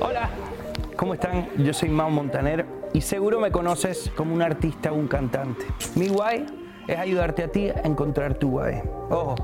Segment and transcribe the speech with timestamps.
[0.00, 0.30] Hola,
[0.96, 1.48] ¿cómo están?
[1.58, 5.64] Yo soy Mau Montaner y seguro me conoces como un artista o un cantante.
[5.94, 6.46] Mi guay
[6.88, 8.82] es ayudarte a ti a encontrar tu guay.
[9.10, 9.36] Ojo,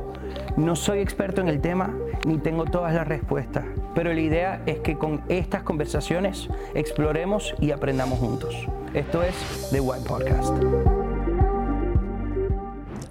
[0.56, 1.94] no soy experto en el tema
[2.26, 7.70] ni tengo todas las respuestas, pero la idea es que con estas conversaciones exploremos y
[7.70, 8.66] aprendamos juntos.
[8.94, 10.99] Esto es The Guay Podcast.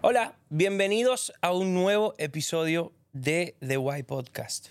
[0.01, 4.69] Hola, bienvenidos a un nuevo episodio de The Guay Podcast.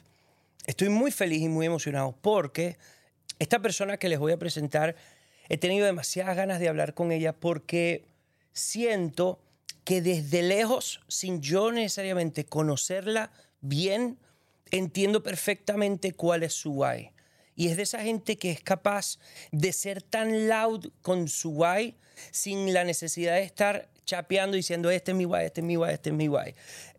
[0.66, 2.78] Estoy muy feliz y muy emocionado porque
[3.38, 4.96] esta persona que les voy a presentar,
[5.50, 8.06] he tenido demasiadas ganas de hablar con ella porque
[8.54, 9.38] siento
[9.84, 14.16] que desde lejos, sin yo necesariamente conocerla bien,
[14.70, 17.12] entiendo perfectamente cuál es su why.
[17.54, 19.18] Y es de esa gente que es capaz
[19.52, 21.98] de ser tan loud con su why
[22.30, 25.90] sin la necesidad de estar chapeando diciendo este es mi why, este es mi why,
[25.90, 26.54] este es mi why.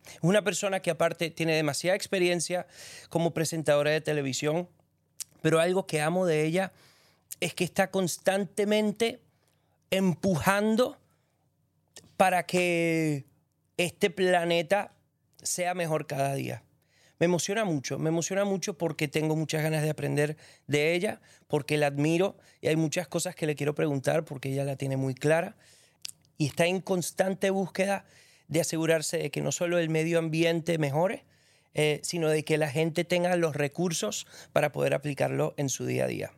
[0.06, 2.68] Es una persona que aparte tiene demasiada experiencia
[3.10, 4.70] como presentadora de televisión,
[5.42, 6.72] pero algo que amo de ella
[7.40, 9.22] es que está constantemente
[9.90, 11.00] empujando
[12.16, 13.26] para que
[13.78, 14.94] este planeta
[15.42, 16.64] sea mejor cada día.
[17.18, 21.78] Me emociona mucho, me emociona mucho porque tengo muchas ganas de aprender de ella, porque
[21.78, 25.16] la admiro y hay muchas cosas que le quiero preguntar porque ella la tiene muy
[25.16, 25.56] clara
[26.40, 28.06] y está en constante búsqueda
[28.48, 31.26] de asegurarse de que no solo el medio ambiente mejore,
[31.76, 36.06] eh, sino de que la gente tenga los recursos para poder aplicarlo en su día
[36.06, 36.32] a día.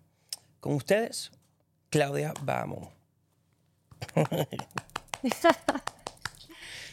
[0.60, 1.32] Con ustedes,
[1.90, 2.90] Claudia Vamos.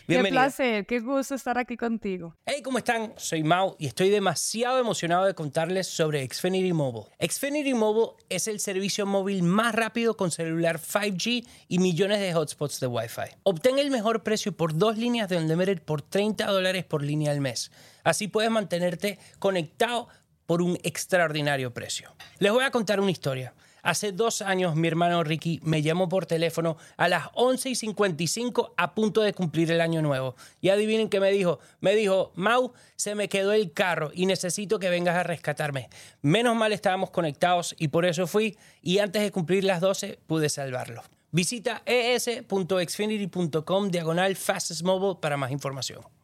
[0.09, 2.35] Qué placer, qué gusto estar aquí contigo.
[2.47, 3.13] Hey, ¿cómo están?
[3.19, 7.09] Soy Mau y estoy demasiado emocionado de contarles sobre Xfinity Mobile.
[7.21, 12.81] Xfinity Mobile es el servicio móvil más rápido con celular 5G y millones de hotspots
[12.81, 13.37] de Wi-Fi.
[13.43, 17.43] Obtén el mejor precio por dos líneas de Unlimited por 30 dólares por línea al
[17.43, 17.71] mes.
[18.03, 20.09] Así puedes mantenerte conectado
[20.47, 22.15] por un extraordinario precio.
[22.39, 23.53] Les voy a contar una historia.
[23.89, 28.75] Hace dos años mi hermano Ricky me llamó por teléfono a las 11 y 55
[28.77, 30.37] a punto de cumplir el año nuevo.
[30.61, 31.59] Y adivinen qué me dijo.
[31.81, 35.89] Me dijo, Mau, se me quedó el carro y necesito que vengas a rescatarme.
[36.21, 40.51] Menos mal estábamos conectados y por eso fui y antes de cumplir las 12 pude
[40.51, 41.03] salvarlo.
[41.31, 46.18] Visita es.xfinity.com diagonal fastest mobile para más información.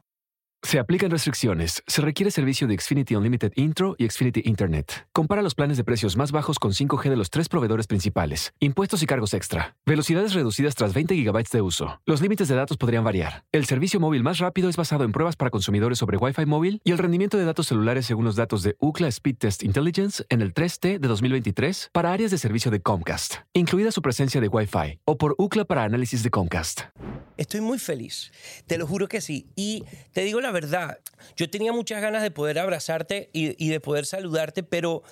[0.64, 1.82] Se aplican restricciones.
[1.86, 5.06] Se requiere servicio de Xfinity Unlimited Intro y Xfinity Internet.
[5.12, 8.54] Compara los planes de precios más bajos con 5G de los tres proveedores principales.
[8.60, 9.76] Impuestos y cargos extra.
[9.84, 12.00] Velocidades reducidas tras 20 GB de uso.
[12.06, 13.44] Los límites de datos podrían variar.
[13.52, 16.92] El servicio móvil más rápido es basado en pruebas para consumidores sobre Wi-Fi móvil y
[16.92, 20.54] el rendimiento de datos celulares según los datos de UCLA Speed Test Intelligence en el
[20.54, 25.18] 3T de 2023 para áreas de servicio de Comcast, incluida su presencia de Wi-Fi, o
[25.18, 26.80] por UCLA para análisis de Comcast.
[27.36, 28.32] Estoy muy feliz,
[28.66, 29.48] te lo juro que sí.
[29.56, 30.98] Y te digo la verdad,
[31.36, 35.02] yo tenía muchas ganas de poder abrazarte y, de poder saludarte, pero,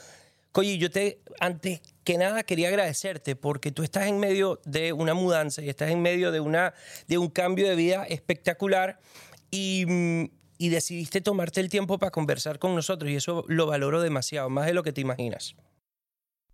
[0.53, 5.13] oye, yo te, antes que nada quería agradecerte porque tú estás en medio de una
[5.13, 6.73] mudanza y estás en medio de, una,
[7.09, 8.99] de un cambio de vida espectacular
[9.51, 9.85] y,
[10.57, 14.65] y decidiste tomarte el tiempo para conversar con nosotros y eso lo valoro demasiado, más
[14.65, 15.55] de lo que te imaginas.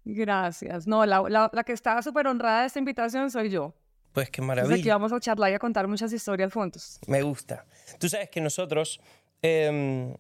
[0.05, 0.87] Gracias.
[0.87, 3.75] No, la, la que estaba súper honrada de esta invitación soy yo.
[4.19, 4.75] Pues qué maravilla.
[4.75, 6.99] aquí vamos a charlar y a contar muchas historias juntos.
[7.07, 7.65] Me gusta.
[8.01, 9.01] Tú sabes que nosotros
[9.43, 10.13] em,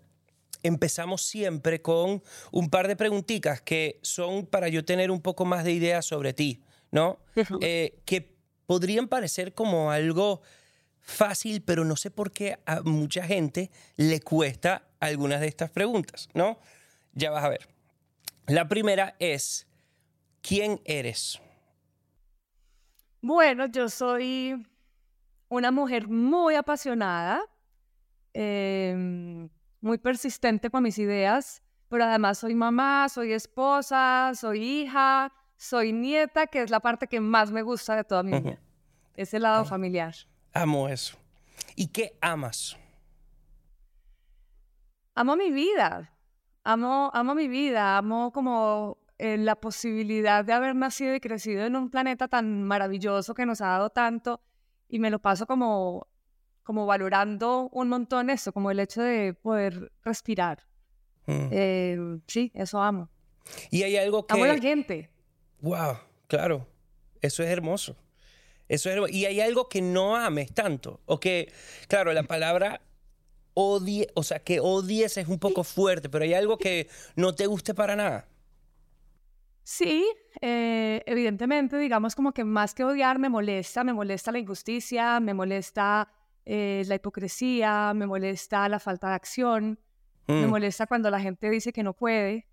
[0.62, 2.22] empezamos siempre con
[2.52, 6.32] un par de preguntitas que son para yo tener un poco más de idea sobre
[6.32, 7.18] ti, ¿no?
[7.60, 8.36] Eh, que
[8.66, 10.42] podrían parecer como algo
[11.00, 16.28] fácil, pero no sé por qué a mucha gente le cuesta algunas de estas preguntas,
[16.34, 16.60] ¿no?
[17.14, 17.66] Ya vas a ver.
[18.46, 19.66] La primera es,
[20.40, 21.40] ¿quién eres?
[23.20, 24.66] Bueno, yo soy
[25.48, 27.42] una mujer muy apasionada,
[28.32, 29.48] em,
[29.80, 36.46] muy persistente con mis ideas, pero además soy mamá, soy esposa, soy hija, soy nieta,
[36.46, 38.58] que es la parte que más me gusta de toda mi vida,
[39.16, 40.14] ese lado familiar.
[40.52, 41.16] Amo eso.
[41.74, 42.76] ¿Y qué amas?
[45.14, 46.12] Amo mi vida,
[46.62, 51.74] amo, amo mi vida, amo como eh, la posibilidad de haber nacido y crecido en
[51.74, 54.40] un planeta tan maravilloso que nos ha dado tanto
[54.88, 56.06] y me lo paso como,
[56.62, 60.66] como valorando un montón eso, como el hecho de poder respirar.
[61.26, 61.48] Mm.
[61.50, 63.10] Eh, sí, eso amo.
[63.70, 64.34] Y hay algo que...
[64.34, 65.10] Amo a la gente.
[65.60, 66.66] Wow, claro,
[67.20, 67.96] eso es hermoso.
[68.68, 71.52] Eso es Y hay algo que no ames tanto, o que,
[71.88, 72.82] claro, la palabra
[73.54, 77.46] odie, o sea, que odies es un poco fuerte, pero hay algo que no te
[77.46, 78.28] guste para nada.
[79.70, 80.10] Sí,
[80.40, 85.34] eh, evidentemente, digamos como que más que odiar me molesta, me molesta la injusticia, me
[85.34, 86.08] molesta
[86.46, 89.78] eh, la hipocresía, me molesta la falta de acción,
[90.26, 92.48] me Mm, molesta cuando la gente dice que no puede,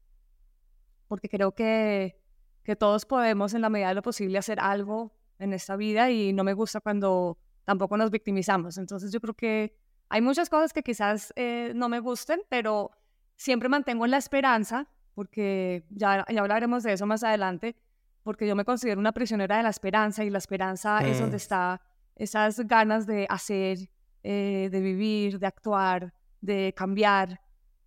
[1.07, 2.21] porque creo que,
[2.65, 6.33] que todos podemos en la medida de lo posible hacer algo en esta vida y
[6.33, 8.77] no me gusta cuando tampoco nos victimizamos.
[8.77, 9.79] Entonces yo creo que
[10.09, 12.91] hay muchas cosas que quizás eh, no me gusten, pero
[13.38, 17.75] siempre mantengo la esperanza, porque ya, ya hablaremos de eso más adelante,
[18.21, 21.81] porque yo me considero una prisionera de la esperanza y la esperanza es donde está
[22.15, 23.89] esas ganas de hacer,
[24.23, 27.41] eh, de vivir, de actuar, de cambiar.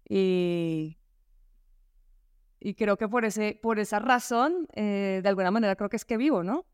[0.08, 0.96] Y,
[2.60, 6.04] y creo que por, ese, por esa razón, eh, de alguna manera creo que es
[6.04, 6.66] que vivo, ¿no?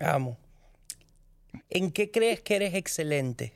[0.00, 0.38] amo.
[1.70, 3.52] ¿En qué crees que eres excelente?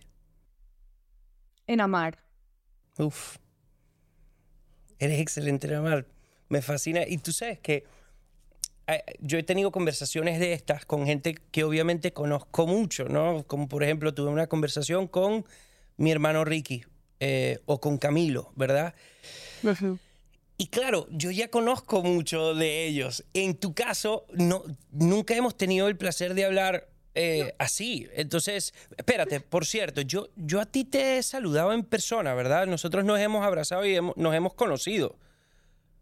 [1.67, 2.19] En amar.
[2.99, 3.39] Uf.
[5.03, 6.07] Eres excelente en amar.
[6.49, 7.03] Me fascina.
[7.05, 7.83] Y tú sabes que
[8.87, 13.45] eh, yo he tenido conversaciones de estas con gente que obviamente conozco mucho, ¿no?
[13.49, 15.45] Como por ejemplo tuve una conversación con
[15.97, 16.85] mi hermano Ricky
[17.19, 18.95] eh, o con Camilo, ¿verdad?
[20.57, 23.25] Y claro, yo ya conozco mucho de ellos.
[23.35, 24.63] En tu caso, no,
[24.93, 28.09] nunca hemos tenido el placer de hablar eh, así.
[28.15, 32.67] Entonces, espérate, por cierto, yo, yo a ti te he saludado en persona, ¿verdad?
[32.67, 35.17] Nosotros nos hemos abrazado y hemos- nos hemos conocido.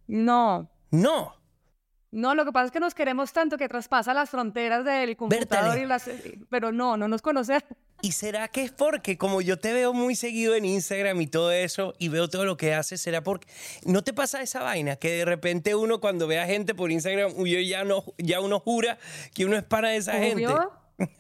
[0.06, 1.34] No, No.
[2.10, 5.76] no, lo que pasa es que nos queremos tanto que traspasa las fronteras del computador
[5.78, 5.82] Bertale.
[5.82, 6.10] y las...
[6.48, 7.62] Pero no, no nos conocemos.
[8.02, 11.52] ¿Y será que es porque como yo te veo muy seguido en Instagram y todo
[11.52, 13.46] eso y veo todo lo que haces, será porque
[13.84, 17.32] no te pasa esa vaina que de repente uno cuando ve a gente por Instagram,
[17.36, 18.98] uy, ya no ya uno jura
[19.34, 20.46] que uno es para esa gente?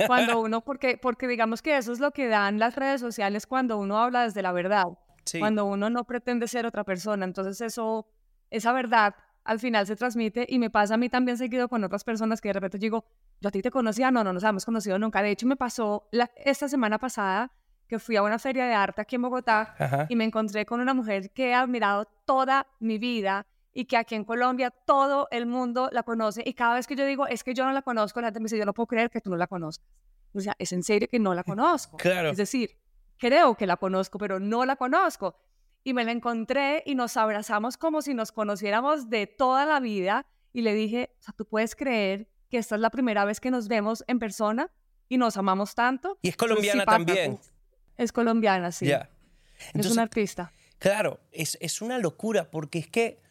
[0.06, 3.78] Cuando uno, porque, porque digamos que eso es lo que dan las redes sociales cuando
[3.78, 4.84] uno habla desde la verdad,
[5.24, 5.38] Sí.
[5.38, 7.24] cuando uno no pretende ser otra persona.
[7.24, 8.06] Entonces eso,
[8.50, 12.04] esa verdad al final se transmite y me pasa a mí también seguido con otras
[12.04, 13.04] personas que de repente digo,
[13.40, 15.22] yo a ti te conocía, no, no nos habíamos conocido nunca.
[15.22, 17.50] De hecho me pasó la- esta semana pasada
[17.88, 20.06] que fui a una feria de arte aquí en Bogotá Ajá.
[20.08, 24.14] y me encontré con una mujer que he admirado toda mi vida y que aquí
[24.14, 27.54] en Colombia todo el mundo la conoce y cada vez que yo digo es que
[27.54, 29.36] yo no la conozco, la gente me dice yo no puedo creer que tú no
[29.36, 29.86] la conozcas.
[30.32, 31.96] O sea, es en serio que no la conozco.
[31.96, 32.30] Claro.
[32.30, 32.76] Es decir,
[33.16, 35.36] creo que la conozco, pero no la conozco.
[35.82, 40.26] Y me la encontré y nos abrazamos como si nos conociéramos de toda la vida
[40.52, 43.50] y le dije, o sea, tú puedes creer que esta es la primera vez que
[43.50, 44.70] nos vemos en persona
[45.08, 46.18] y nos amamos tanto.
[46.22, 47.38] Y es Entonces, sí colombiana también.
[47.96, 48.90] Es colombiana, sí.
[48.90, 49.00] Es
[49.68, 50.52] Entonces, una artista.
[50.78, 53.22] Claro, es, es una locura porque es que,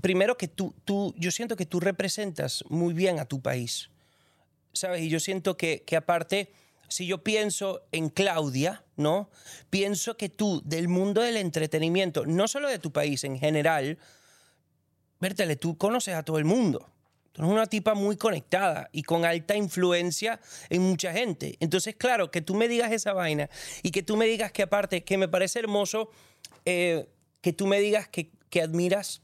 [0.00, 3.90] primero que tú, tú, yo siento que tú representas muy bien a tu país,
[4.72, 5.02] ¿sabes?
[5.02, 6.52] Y yo siento que, que aparte,
[6.88, 9.30] si yo pienso en Claudia, ¿no?
[9.70, 13.98] Pienso que tú, del mundo del entretenimiento, no solo de tu país, en general,
[15.20, 16.90] Bertale, tú conoces a todo el mundo.
[17.32, 20.40] Tú eres una tipa muy conectada y con alta influencia
[20.70, 21.56] en mucha gente.
[21.60, 23.50] Entonces, claro, que tú me digas esa vaina
[23.82, 26.10] y que tú me digas que aparte, que me parece hermoso,
[26.64, 27.08] eh,
[27.40, 29.22] que tú me digas que, que admiras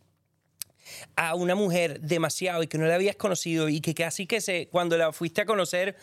[1.16, 4.68] a una mujer demasiado y que no la habías conocido y que casi que se,
[4.68, 5.96] cuando la fuiste a conocer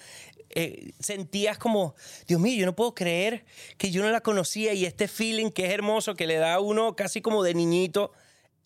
[0.52, 1.96] eh, sentías como,
[2.28, 3.46] Dios mío, yo no puedo creer
[3.78, 6.60] que yo no la conocía y este feeling que es hermoso, que le da a
[6.60, 8.12] uno casi como de niñito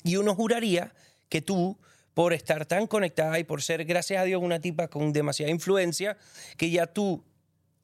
[0.04, 0.94] y uno juraría
[1.28, 1.78] que tú,
[2.14, 6.18] por estar tan conectada y por ser, gracias a Dios, una tipa con demasiada influencia,
[6.58, 7.24] que ya tú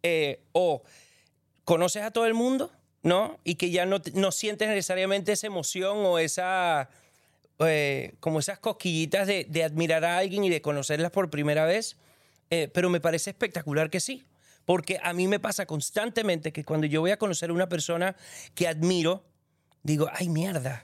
[0.03, 0.83] eh, o
[1.65, 2.71] conoces a todo el mundo,
[3.01, 3.37] ¿no?
[3.43, 6.89] Y que ya no, no sientes necesariamente esa emoción o esa,
[7.59, 11.97] eh, como esas cosquillitas de, admirar a alguien y de conocerlas por primera vez.
[12.49, 14.25] Eh, pero me parece espectacular que sí.
[14.65, 18.15] Porque a mí me pasa constantemente que cuando yo voy a conocer a una persona
[18.55, 19.25] que admiro,
[19.83, 20.83] digo, ay mierda.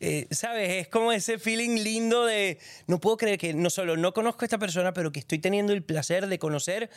[0.00, 0.70] Eh, ¿Sabes?
[0.70, 4.46] Es como ese feeling lindo de, no puedo creer que no solo no conozco a
[4.46, 6.90] esta persona, pero que estoy teniendo el placer de conocer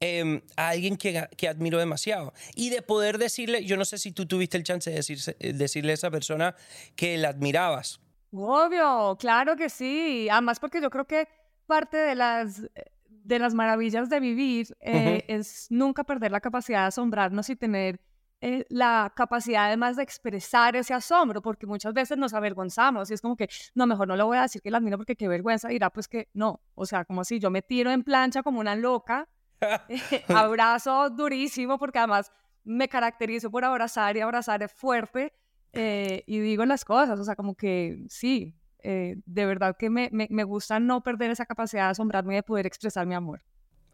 [0.00, 2.32] eh, a alguien que, que admiro demasiado.
[2.56, 5.52] Y de poder decirle, yo no sé si tú tuviste el chance de decirse- eh,
[5.52, 6.56] decirle a esa persona
[6.96, 8.00] que la admirabas.
[8.32, 10.28] Obvio, claro que sí.
[10.30, 11.28] Además, porque yo creo que
[11.66, 12.62] parte de las,
[13.08, 18.00] de las maravillas de vivir eh, es nunca perder la capacidad de asombrarnos y tener
[18.42, 23.20] eh, la capacidad además de expresar ese asombro, porque muchas veces nos avergonzamos y es
[23.20, 25.68] como que, no, mejor no le voy a decir que la admiro porque qué vergüenza,
[25.68, 26.60] dirá pues que no.
[26.74, 29.28] O sea, como si yo me tiro en plancha como una loca,
[30.28, 32.32] abrazo durísimo porque además
[32.64, 35.34] me caracterizo por abrazar y abrazar fuerte
[35.72, 40.08] eh, y digo las cosas, o sea, como que sí, eh, de verdad que me,
[40.12, 43.42] me, me gusta no perder esa capacidad de asombrarme y de poder expresar mi amor.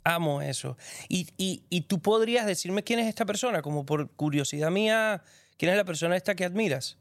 [0.04, 0.76] Amo eso.
[1.08, 5.22] Y, y, y tú podrías decirme quién es esta persona, como por curiosidad mía,
[5.58, 6.98] quién es la persona esta que admiras.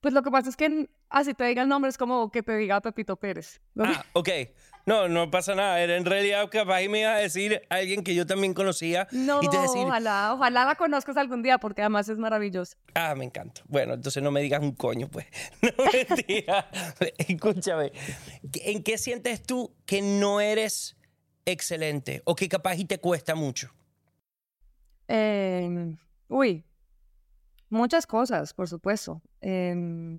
[0.00, 2.56] Pues lo que pasa es que así te diga el nombre es como que te
[2.56, 3.60] diga Pepito Pérez.
[3.74, 3.84] ¿no?
[3.84, 4.28] Ah, ok.
[4.86, 5.80] No, no pasa nada.
[5.80, 9.08] Era en realidad capaz y me iba a decir alguien que yo también conocía.
[9.12, 12.76] No, y te decir, ojalá, ojalá la conozcas algún día porque además es maravilloso.
[12.94, 13.62] Ah, me encanta.
[13.66, 15.26] Bueno, entonces no me digas un coño, pues.
[15.62, 16.70] No mentira.
[17.18, 17.92] Escúchame.
[18.64, 20.96] ¿En qué sientes tú que no eres
[21.46, 23.72] excelente o que capaz y te cuesta mucho?
[25.08, 25.96] Eh,
[26.28, 26.64] uy,
[27.70, 29.22] muchas cosas, por supuesto.
[29.40, 30.18] Em,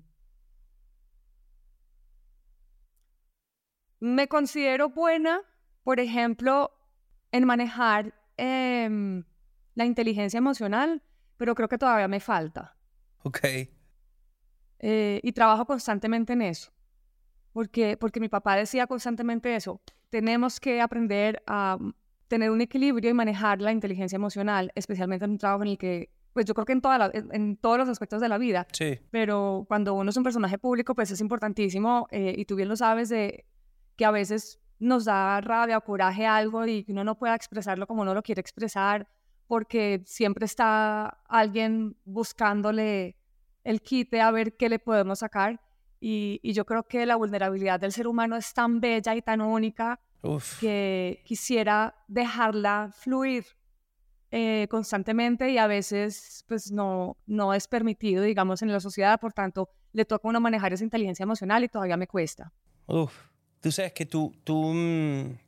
[4.00, 5.40] me considero buena,
[5.82, 6.70] por ejemplo,
[7.32, 9.24] en manejar em,
[9.74, 11.02] la inteligencia emocional,
[11.36, 12.76] pero creo que todavía me falta.
[13.22, 13.38] Ok.
[14.78, 16.72] Eh, y trabajo constantemente en eso.
[17.52, 19.80] Porque, porque mi papá decía constantemente eso.
[20.10, 21.78] Tenemos que aprender a
[22.28, 26.10] tener un equilibrio y manejar la inteligencia emocional, especialmente en un trabajo en el que,
[26.32, 28.98] pues yo creo que en, toda la- en todos los aspectos de la vida, Sí.
[29.10, 32.76] pero cuando uno es un personaje público, pues es importantísimo, eh, y tú bien lo
[32.76, 33.46] sabes, de
[33.96, 37.86] que a veces nos da rabia o coraje algo y que uno no pueda expresarlo
[37.86, 39.08] como uno lo quiere expresar,
[39.46, 43.16] porque siempre está alguien buscándole
[43.64, 45.60] el quite a ver qué le podemos sacar.
[45.98, 49.40] Y, y yo creo que la vulnerabilidad del ser humano es tan bella y tan
[49.40, 50.60] única Uf.
[50.60, 53.46] que quisiera dejarla fluir
[54.30, 59.32] eh, constantemente y a veces pues no, no es permitido, digamos, en la sociedad, por
[59.32, 62.52] tanto, le toca a uno manejar esa inteligencia emocional y todavía me cuesta.
[62.86, 63.14] Uf.
[63.66, 65.38] Tú sabes que tú, tú mm,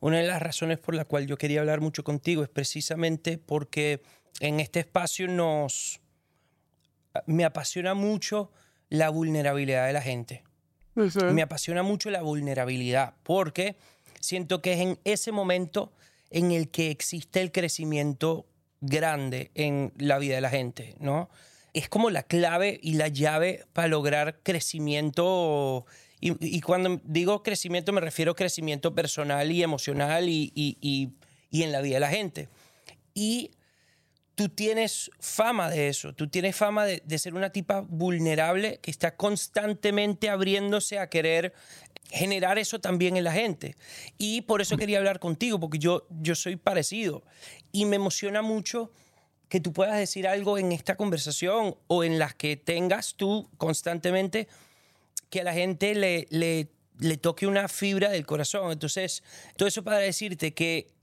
[0.00, 4.00] una de las razones por la cual yo quería hablar mucho contigo es precisamente porque
[4.40, 6.00] en este espacio nos
[7.26, 8.50] me apasiona mucho
[8.88, 10.44] la vulnerabilidad de la gente.
[11.30, 13.76] Me apasiona mucho la vulnerabilidad porque
[14.18, 15.92] siento que es en ese momento
[16.30, 18.46] en el que existe el crecimiento
[18.80, 21.28] grande en la vida de la gente, ¿no?
[21.74, 25.84] Es como la clave y la llave para lograr crecimiento.
[26.26, 31.10] Y, cuando digo crecimiento me refiero a crecimiento personal y emocional y, y- y-
[31.50, 32.48] y en la vida de la gente.
[33.12, 33.50] Y
[34.34, 38.90] tú tienes fama de eso, tú tienes fama de, de ser una tipa vulnerable que
[38.90, 41.52] está constantemente abriéndose a querer
[42.10, 43.76] generar eso también en la gente.
[44.16, 47.22] Y por eso quería hablar contigo, porque yo, yo soy parecido.
[47.70, 48.90] Y me emociona mucho
[49.48, 54.48] que tú puedas decir algo en esta conversación o en las que tengas tú constantemente
[55.34, 58.70] que a la gente le, le, le toque una fibra del corazón.
[58.70, 59.24] Entonces,
[59.56, 60.94] todo eso para decirte que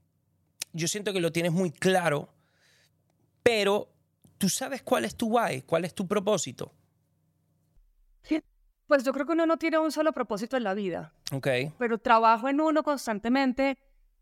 [0.72, 2.32] yo siento que lo tienes muy claro,
[3.42, 3.92] pero
[4.38, 6.72] tú sabes cuál es tu why, cuál es tu propósito.
[8.86, 11.48] Pues yo creo que uno no tiene un solo propósito en la vida, Ok.
[11.78, 13.78] pero trabajo en uno constantemente,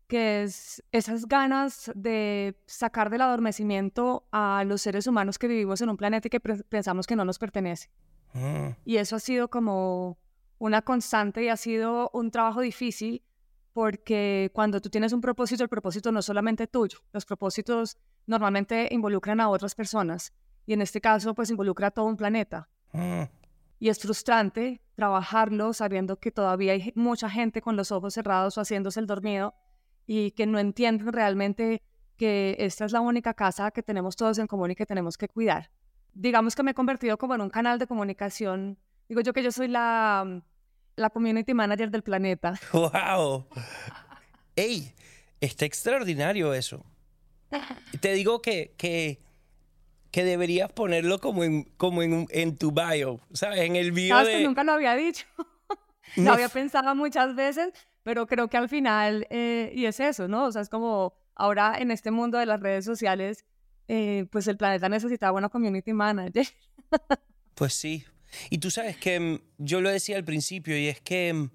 [0.07, 5.89] que es esas ganas de sacar del adormecimiento a los seres humanos que vivimos en
[5.89, 7.89] un planeta y que pensamos que no nos pertenece.
[8.33, 10.17] Mm, Y eso ha sido como
[10.57, 13.23] una constante y ha sido un trabajo difícil
[13.73, 16.99] porque cuando tú tienes un propósito, el propósito no es solamente tuyo.
[17.13, 17.97] Los propósitos
[18.27, 20.33] normalmente involucran a otras personas
[20.65, 22.69] y en este caso pues involucra a todo un planeta.
[22.93, 23.23] mm,
[23.79, 28.61] Y es frustrante trabajarlo sabiendo que todavía hay mucha gente con los ojos cerrados o
[28.61, 29.55] haciéndose el dormido
[30.05, 31.81] y que no entienden realmente
[32.17, 35.27] que esta es la única casa que tenemos todos en común y que tenemos que
[35.27, 35.71] cuidar.
[36.13, 38.77] Digamos que me he convertido como en un canal de comunicación.
[39.07, 40.41] Digo yo que yo soy la,
[40.95, 42.53] la community manager del planeta.
[42.73, 43.47] ¡Wow!
[44.55, 44.93] ¡Ey!
[45.39, 46.85] Está extraordinario eso.
[47.99, 49.19] Te digo que, que,
[50.11, 53.61] que deberías ponerlo como en, como en, en tu bio, ¿sabes?
[53.61, 54.43] En el bio Sabes que de...
[54.43, 55.25] nunca lo había dicho.
[56.17, 57.71] No lo había pensado muchas veces,
[58.03, 60.43] pero creo que al final, eh, y es eso, ¿no?
[60.43, 63.45] O sea, es como ahora en este mundo de las redes sociales,
[63.87, 66.47] eh, pues el planeta necesitaba una community manager.
[67.53, 68.05] Pues sí.
[68.49, 71.49] Y tú sabes que mm, yo lo decía al principio y es que mm,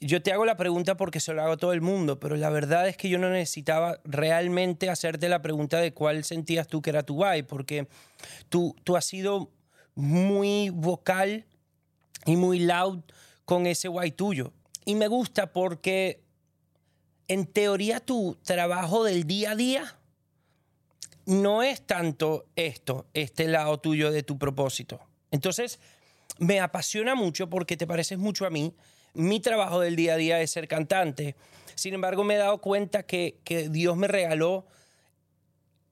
[0.00, 2.50] yo te hago la pregunta porque se lo hago a todo el mundo, pero la
[2.50, 6.90] verdad es que yo no necesitaba realmente hacerte la pregunta de cuál sentías tú que
[6.90, 7.86] era tu guay, porque
[8.48, 9.52] tú, tú has sido
[9.94, 11.44] muy vocal
[12.26, 13.00] y muy loud
[13.44, 14.52] con ese guay tuyo.
[14.84, 16.24] Y me gusta porque
[17.28, 19.98] en teoría tu trabajo del día a día
[21.26, 25.00] no es tanto esto, este lado tuyo de tu propósito.
[25.30, 25.80] Entonces,
[26.38, 28.74] me apasiona mucho porque te pareces mucho a mí.
[29.14, 31.36] Mi trabajo del día a día es ser cantante.
[31.74, 34.66] Sin embargo, me he dado cuenta que, que Dios me regaló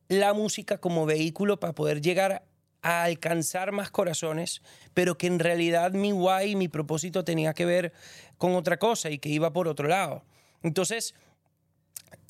[0.09, 2.45] la música como vehículo para poder llegar
[2.83, 4.63] a alcanzar más corazones,
[4.95, 7.93] pero que en realidad mi why, mi propósito tenía que ver
[8.39, 10.25] con otra cosa y que iba por otro lado.
[10.63, 11.15] Entonces,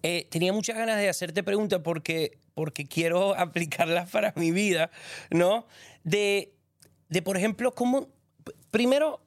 [0.03, 4.91] eh, tenía muchas ganas de hacerte preguntas porque, porque quiero aplicarlas para mi vida,
[5.31, 5.67] ¿no?
[6.05, 6.55] De,
[7.09, 8.09] de por ejemplo, cómo,
[8.71, 9.21] primero,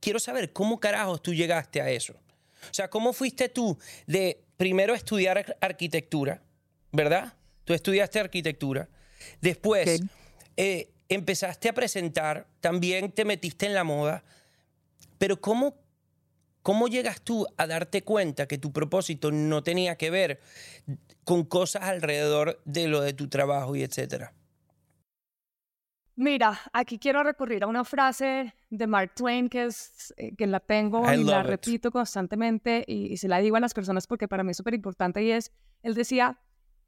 [0.00, 2.14] quiero saber cómo carajos tú llegaste a eso.
[2.70, 6.42] O sea, ¿cómo fuiste tú de primero estudiar arquitectura,
[6.92, 7.34] ¿verdad?
[7.64, 8.88] Tú estudiaste arquitectura.
[9.40, 10.00] Después
[10.56, 14.24] eh, empezaste a presentar, también te metiste en la moda.
[15.18, 15.76] Pero ¿cómo,
[16.68, 20.38] ¿cómo llegas tú a darte cuenta que tu propósito no tenía que ver
[21.24, 24.34] con cosas alrededor de lo de tu trabajo y etcétera?
[26.14, 30.60] Mira, aquí quiero recurrir a una frase de Mark Twain que, es, eh, que la
[30.60, 34.50] tengo y la repito constantemente y, se la digo a las personas porque para mí
[34.50, 35.50] es súper importante y es,
[35.82, 36.38] él decía,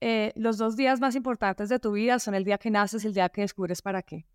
[0.03, 3.07] eh, los dos días más importantes de tu vida son el día que naces y
[3.07, 4.27] el día que descubres para qué.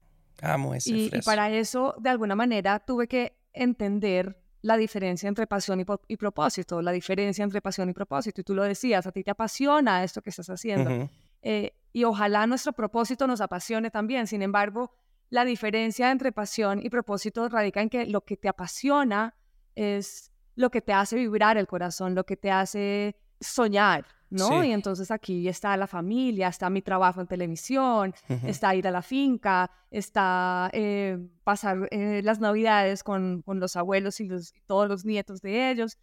[0.41, 5.45] Amo ese y, y para eso, de alguna manera, tuve que entender la diferencia entre
[5.45, 8.41] pasión y, propósito, la diferencia entre pasión y propósito.
[8.41, 11.07] Y tú lo decías, a ti te apasiona esto que estás haciendo.
[11.43, 14.25] Eh, y ojalá nuestro propósito nos apasione también.
[14.25, 14.91] Sin embargo,
[15.29, 19.35] la diferencia entre pasión y propósito radica en que lo que te apasiona
[19.75, 24.63] es lo que te hace vibrar el corazón, lo que te hace soñar, ¿no?
[24.63, 28.13] Y entonces aquí está la familia, está mi trabajo en televisión,
[28.43, 34.19] está ir a la finca, está eh, pasar eh, las navidades con, con, los abuelos
[34.19, 35.97] y, los, todos los nietos de ellos.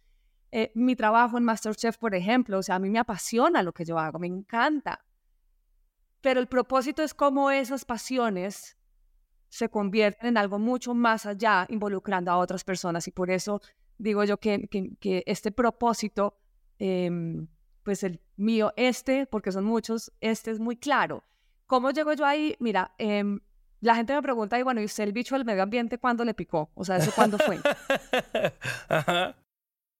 [0.75, 3.97] mi trabajo en Masterchef, por ejemplo, o sea, a mí me apasiona lo que yo
[3.97, 4.99] hago, me encanta
[6.23, 8.77] pero el propósito es cómo esas pasiones
[9.49, 13.09] se convierten en algo mucho más allá, involucrando a otras personas.
[13.09, 13.61] Y por eso
[13.97, 14.69] digo yo que,
[15.01, 16.39] que, este propósito,
[16.79, 17.45] em,
[17.83, 21.23] pues el mío, este, porque son muchos, este es muy claro.
[21.67, 22.55] ¿Cómo llego yo ahí?
[22.59, 23.39] Mira, em,
[23.81, 26.33] la gente me pregunta, y bueno, ¿y usted el bicho del medio ambiente cuándo le
[26.33, 26.71] picó?
[26.75, 27.59] O sea, ¿eso cuándo fue?
[28.89, 29.35] Ajá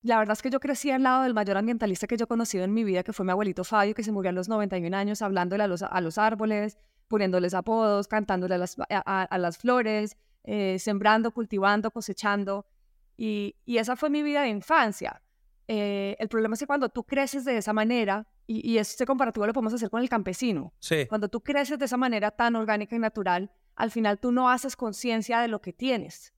[0.03, 2.65] la verdad es que yo crecí al lado del mayor ambientalista que yo he conocido
[2.65, 5.21] en mi vida, que fue mi abuelito Fabio, que se murió a los 91 años
[5.21, 10.77] hablándole a los, a los árboles, poniéndoles apodos, cantándole a las, a, las flores, eh,
[10.77, 12.65] sembrando, cultivando, cosechando.
[13.15, 15.21] Y, y, esa fue mi vida de infancia.
[15.67, 19.47] Eh, el problema es que cuando tú creces de esa manera, y, y, este comparativo
[19.47, 21.05] lo podemos hacer con el campesino, sí.
[21.07, 24.75] cuando tú creces de esa manera tan orgánica y natural, al final tú no haces
[24.75, 26.33] conciencia de lo que tienes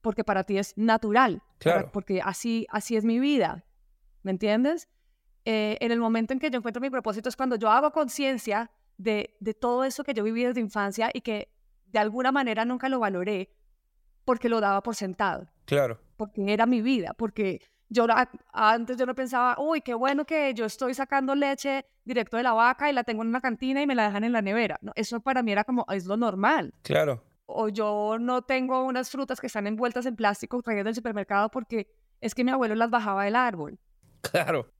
[0.00, 1.90] porque para ti es natural, claro.
[1.92, 3.64] porque así, así es mi vida,
[4.22, 4.88] ¿me entiendes?
[5.44, 8.70] Eh, en el momento en que yo encuentro mi propósito es cuando yo hago conciencia
[8.96, 11.50] de, de todo eso que yo viví desde infancia y que
[11.86, 13.54] de alguna manera nunca lo valoré
[14.24, 15.48] porque lo daba por sentado.
[15.64, 16.00] Claro.
[16.16, 18.06] Porque era mi vida, porque yo
[18.52, 22.52] antes yo no pensaba, uy, qué bueno que yo estoy sacando leche directo de la
[22.52, 24.78] vaca y la tengo en una cantina y me la dejan en la nevera.
[24.82, 26.74] No, eso para mí era como, es lo normal.
[26.82, 31.50] Claro o yo no tengo unas frutas que están envueltas en plástico traídas del supermercado
[31.50, 33.78] porque es que mi abuelo las bajaba del árbol.
[34.20, 34.70] Claro.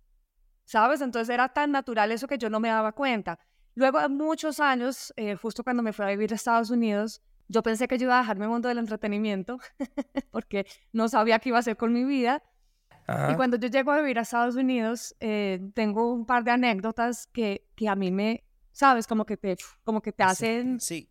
[0.64, 1.00] ¿Sabes?
[1.00, 3.38] Entonces era tan natural eso que yo no me daba cuenta.
[3.74, 7.88] Luego muchos años, eh, justo cuando me fui a vivir a Estados Unidos, yo pensé
[7.88, 9.58] que yo iba a dejarme el mundo del entretenimiento
[10.30, 12.42] porque no sabía qué iba a hacer con mi vida.
[13.30, 17.26] Y cuando yo llego a vivir a Estados Unidos, eh, tengo un par de anécdotas
[17.26, 19.06] que, que a mí me, ¿sabes?
[19.06, 20.78] Como que te, como que te hacen...
[20.78, 21.08] Sí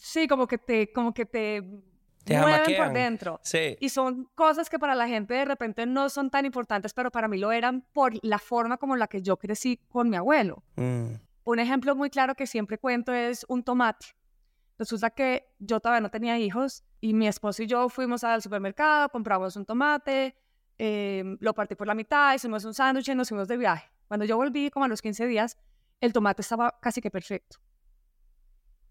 [0.00, 3.38] Sí, como que te, como que te, mueven por dentro.
[3.42, 3.76] Sí.
[3.80, 7.28] Y son cosas que para la gente de repente no son tan importantes, pero para
[7.28, 10.64] mí lo eran por la forma como la que yo crecí con mi abuelo.
[10.76, 11.12] Mm.
[11.44, 14.06] Un ejemplo muy claro que siempre cuento es un tomate.
[14.78, 19.10] Resulta que yo todavía no tenía hijos y mi esposo y yo fuimos al supermercado,
[19.10, 20.34] compramos un tomate,
[20.80, 23.90] em, lo partí por la mitad, hicimos un sándwich y nos fuimos de viaje.
[24.08, 25.58] Cuando yo volví, como a los 15 días,
[26.00, 27.58] el tomate estaba casi que perfecto.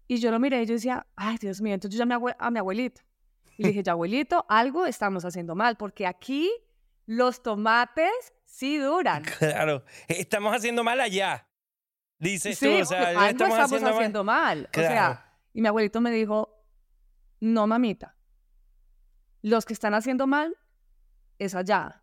[0.06, 2.58] Y yo lo miré y yo decía, ay, Dios mío, entonces yo llamé a mi
[2.58, 3.00] abuelito.
[3.56, 6.50] Y le dije, ya abuelito, algo estamos haciendo mal, porque aquí
[7.06, 9.24] los tomates sí duran.
[9.38, 11.48] Claro, estamos haciendo mal allá.
[12.18, 14.68] Dices sí, tú, o sea, algo estamos, haciendo, mal.
[14.76, 16.64] O sea, y mi abuelito me dijo,
[17.40, 18.16] no, mamita,
[19.42, 20.56] los que están haciendo mal
[21.40, 22.02] es allá,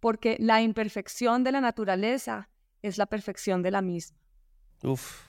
[0.00, 2.50] porque la imperfección de la naturaleza
[2.82, 4.18] es la perfección de la misma.
[4.82, 5.26] Uf.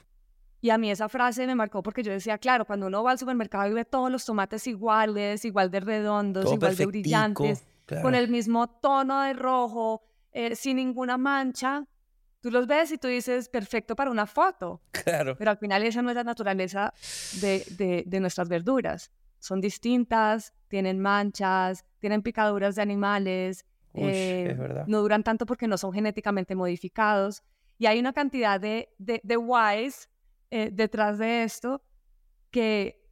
[0.60, 3.19] Y a mí esa frase me marcó porque yo decía, claro, cuando uno va al
[3.19, 7.63] supermercado y ve todos los tomates iguales, igual de redondos, igual de brillantes,
[8.02, 11.86] con el mismo tono de rojo, eh, sin ninguna mancha,
[12.41, 14.82] tú los ves y tú dices, perfecto para una foto.
[15.08, 15.38] Claro.
[15.38, 16.93] Pero al final esa no es la naturaleza
[17.39, 19.10] de, de, nuestras verduras.
[19.39, 25.78] Son distintas, tienen manchas, tienen picaduras de animales, eh, es no duran tanto porque no
[25.78, 27.43] son genéticamente modificados.
[27.78, 30.10] Y hay una cantidad de, de, de whys
[30.50, 31.82] eh, detrás de esto
[32.52, 33.04] que,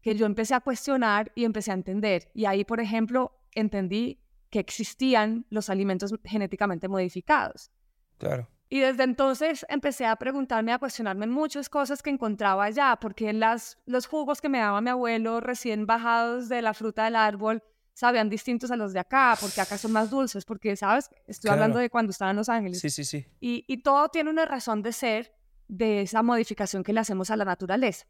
[0.00, 2.30] que yo empecé a cuestionar y empecé a entender.
[2.34, 7.70] Y ahí, por ejemplo, entendí que existían los alimentos genéticamente modificados.
[8.18, 8.48] Claro.
[8.68, 13.78] Y desde entonces empecé a preguntarme, a cuestionarme muchas cosas que encontraba allá, porque las,
[13.86, 18.28] los jugos que me daba mi abuelo recién bajados de la fruta del árbol sabían
[18.28, 21.08] distintos a los de acá, porque acá son más dulces, porque, ¿sabes?
[21.26, 22.80] Estoy hablando de cuando estaba en Los Ángeles.
[22.80, 23.24] Sí, sí, sí.
[23.40, 25.32] Y, y todo tiene una razón de ser
[25.68, 28.06] de esa modificación que le hacemos a la naturaleza.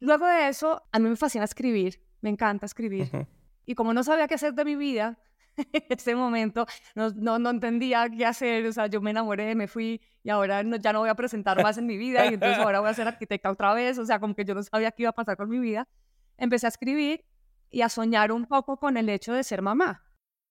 [0.00, 3.10] Luego de eso, a mí me fascina escribir, me encanta escribir.
[3.66, 5.18] Y como no sabía qué hacer de mi vida,
[5.88, 10.00] ese momento no, no, no entendía qué hacer, o sea, yo me enamoré, me fui
[10.22, 12.80] y ahora no- ya no voy a presentar más en mi vida y entonces ahora
[12.80, 15.10] voy a ser arquitecta otra vez, o sea, como que yo no sabía qué iba
[15.10, 15.86] a pasar con mi vida.
[16.38, 17.24] Empecé a escribir
[17.70, 20.02] y a soñar un poco con el hecho de ser mamá.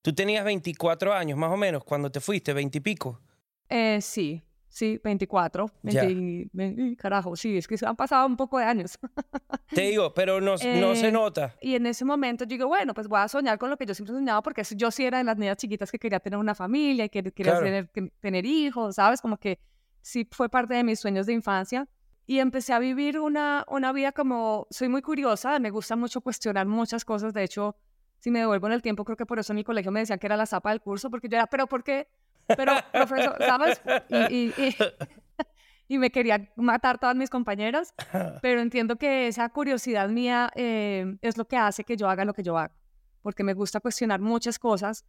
[0.01, 3.19] Tú tenías 24 años, más o menos, cuando te fuiste, 20 y pico.
[3.67, 6.03] Eh, sí, sí, 24, Ya.
[6.05, 8.97] 20, 20, carajo, sí, es que se han pasado un poco de años.
[9.73, 11.55] Te digo, pero no, no se Eh, nota.
[11.61, 13.93] Y en ese momento yo digo, bueno, pues voy a soñar con lo que yo
[13.93, 17.05] siempre soñaba, porque yo sí era de las niñas chiquitas que quería tener una familia
[17.05, 17.65] y que quería Claro.
[17.65, 19.21] tener, que- tener hijos, ¿sabes?
[19.21, 19.59] Como que
[20.01, 21.87] sí fue parte de mis sueños de infancia.
[22.25, 26.67] Y empecé a vivir una, una vida como, soy muy curiosa, me gusta mucho cuestionar
[26.67, 27.33] muchas cosas.
[27.33, 27.75] De hecho,
[28.19, 30.19] si me devuelvo en el tiempo, creo que por eso en mi colegio me decían
[30.19, 32.07] que era la zapa del curso, porque yo era, pero ¿por qué?
[32.55, 33.81] Pero, profesor, ¿sabes?
[34.09, 34.75] Y, y, y,
[35.89, 37.93] y me quería matar todas mis compañeras
[38.41, 42.33] pero entiendo que esa curiosidad mía eh, es lo que hace que yo haga lo
[42.33, 42.73] que yo hago,
[43.21, 45.03] porque me gusta cuestionar muchas cosas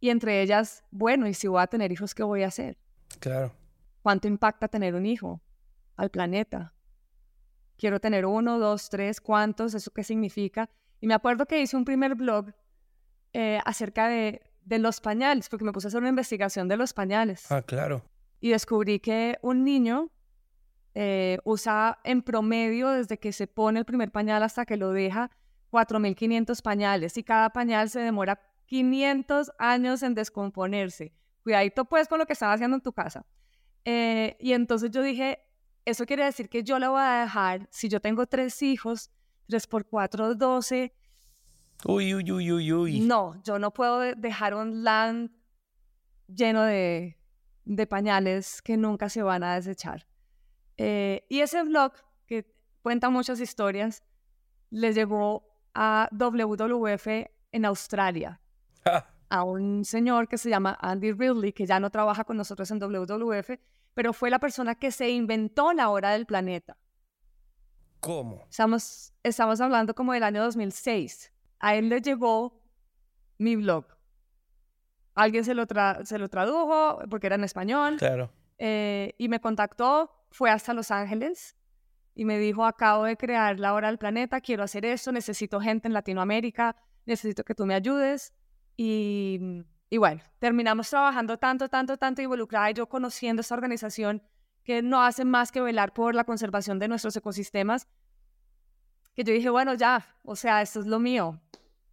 [0.00, 2.78] y entre ellas, bueno, ¿y si voy a tener hijos, qué voy a hacer?
[3.20, 3.52] Claro.
[4.02, 5.40] ¿Cuánto impacta tener un hijo
[5.96, 6.74] al planeta?
[7.76, 9.74] Quiero tener uno, dos, tres, ¿cuántos?
[9.74, 10.68] ¿Eso qué significa?
[11.00, 12.52] Y me acuerdo que hice un primer blog
[13.32, 16.92] eh, acerca de, de los pañales, porque me puse a hacer una investigación de los
[16.92, 18.02] pañales Ah, claro.
[18.40, 20.10] y descubrí que un niño
[20.94, 25.30] eh, usa en promedio desde que se pone el primer pañal hasta que lo deja
[25.70, 31.12] 4.500 pañales y cada pañal se demora 500 años en descomponerse.
[31.42, 33.24] Cuidadito pues con lo que estás haciendo en tu casa.
[33.84, 35.38] Eh, y entonces yo dije,
[35.84, 39.10] eso quiere decir que yo le voy a dejar, si yo tengo tres hijos,
[39.48, 40.92] 3 por 4, 12,
[41.86, 43.00] Uy, uy, uy, uy, uy.
[43.00, 45.30] no, yo no puedo de- dejar un land
[46.28, 47.16] lleno de,
[47.64, 50.06] de pañales que nunca se van a desechar.
[50.76, 51.92] Eh, y ese blog,
[52.26, 52.46] que
[52.82, 54.02] cuenta muchas historias,
[54.70, 57.06] le llegó a WWF
[57.52, 58.40] en Australia,
[58.84, 62.70] Ah, a un señor que se llama Andy Ridley, que ya no trabaja con nosotros
[62.70, 63.50] en WWF,
[63.94, 66.76] pero fue la persona que se inventó la hora del planeta.
[68.00, 68.46] ¿Cómo?
[68.48, 71.29] Estamos, estamos hablando como del año 2006.
[71.60, 72.60] A él le llegó
[73.38, 73.86] mi blog.
[75.14, 78.30] Alguien se lo, tra- se lo tradujo porque era en español Claro.
[78.58, 81.56] eh, y me contactó, fue hasta Los Ángeles
[82.14, 85.88] y me dijo, acabo de crear la hora del planeta, quiero hacer esto, necesito gente
[85.88, 88.32] en Latinoamérica, necesito que tú me ayudes.
[88.76, 94.22] Y, y bueno, terminamos trabajando tanto, tanto, tanto involucrada y yo conociendo esta organización
[94.64, 97.88] que no hace más que velar por la conservación de nuestros ecosistemas,
[99.14, 101.40] que yo dije, bueno, ya, o sea, esto es lo mío.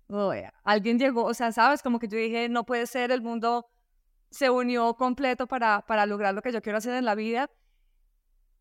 [0.09, 3.67] Uy, alguien llegó, o sea, sabes, como que yo dije, no puede ser, el mundo
[4.29, 7.49] se unió completo para, para lograr lo que yo quiero hacer en la vida.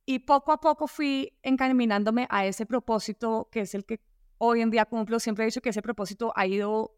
[0.05, 4.01] Y poco a poco fui encaminándome a ese propósito que es el que
[4.39, 5.19] hoy en día cumplo.
[5.19, 6.97] Siempre he dicho que ese propósito ha ido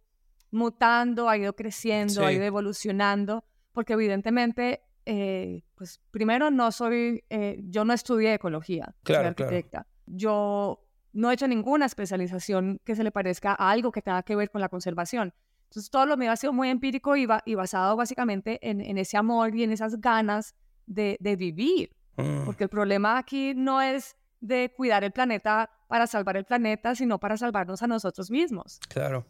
[0.51, 2.35] mutando, ha ido creciendo, ha Sí.
[2.37, 9.29] ido evolucionando, porque evidentemente, eh, pues primero no soy, eh, yo no estudié ecología, Claro,
[9.29, 9.51] soy claro.
[9.57, 9.87] arquitecta.
[10.07, 14.37] Yo no he hecho ninguna especialización que se le parezca a algo que tenga que
[14.37, 15.33] ver con la conservación.
[15.65, 18.97] Entonces todo lo mío ha sido muy empírico y, ba- y basado básicamente en, en
[18.99, 20.55] ese amor y en esas ganas
[20.87, 21.95] de, de vivir.
[22.17, 26.95] Mm, Porque el problema aquí no es de cuidar el planeta para salvar el planeta,
[26.95, 28.79] sino para salvarnos a nosotros mismos.
[28.89, 29.27] claro.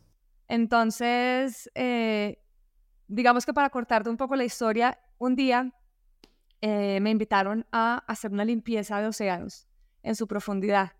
[0.62, 2.42] Entonces, eh,
[3.06, 5.72] digamos que para cortarte un poco la historia, un día
[6.60, 9.68] eh, me invitaron a hacer una limpieza de océanos
[10.02, 10.92] en su profundidad.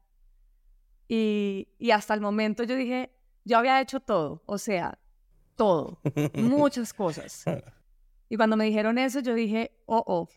[1.08, 3.10] Y, y hasta el momento yo dije,
[3.44, 4.98] yo había hecho todo, o sea,
[5.56, 6.00] todo,
[6.34, 7.44] muchas cosas.
[8.28, 10.28] Y cuando me dijeron eso, yo dije, oh, oh,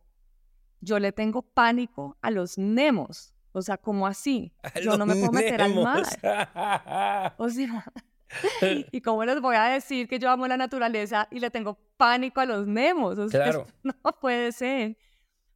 [0.80, 3.34] yo le tengo pánico a los nemos.
[3.52, 4.54] O sea, ¿cómo así?
[4.82, 6.04] Yo no me puedo meter al mar.
[6.24, 7.34] nemos.
[7.38, 7.84] O sea,
[8.94, 12.40] ¿y cómo les voy a decir que yo amo la naturaleza y le tengo pánico
[12.40, 13.18] a los nemos?
[13.20, 13.68] O sea, Claro.
[13.84, 14.98] no puede ser.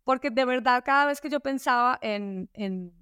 [0.04, 2.94] Porque de verdad, cada vez que yo pensaba en, en,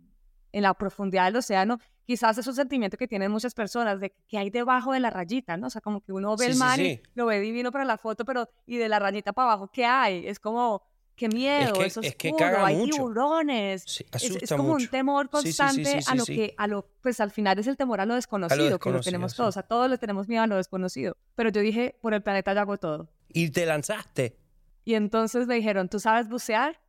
[0.52, 4.38] en la profundidad del océano, quizás es un sentimiento que tienen muchas personas de que
[4.38, 5.68] hay debajo de la rayita, ¿no?
[5.68, 6.84] O sea, como que uno ve Sí, el sí, mar sí.
[6.86, 9.86] y lo ve divino para la foto, pero y de la rayita para abajo, ¿qué
[9.86, 10.28] hay?
[10.28, 10.84] Es como,
[11.16, 12.92] qué miedo, que- es es que oscuro, caga hay mucho.
[12.96, 13.84] tiburones.
[13.86, 14.84] Sí, Es, es como mucho.
[14.86, 16.36] un temor Sí, sí, sí, constante sí, a sí, lo sí.
[16.36, 19.04] que, a lo, pues al final es el temor a lo desconocido, que lo desconocido,
[19.04, 19.60] tenemos todos, sí.
[19.60, 21.16] a todos le tenemos miedo a lo desconocido.
[21.36, 23.10] Pero yo dije, por el planeta yo hago todo.
[23.30, 24.38] Y te lanzaste.
[24.86, 26.82] Y entonces me dijeron, ¿tú sabes bucear?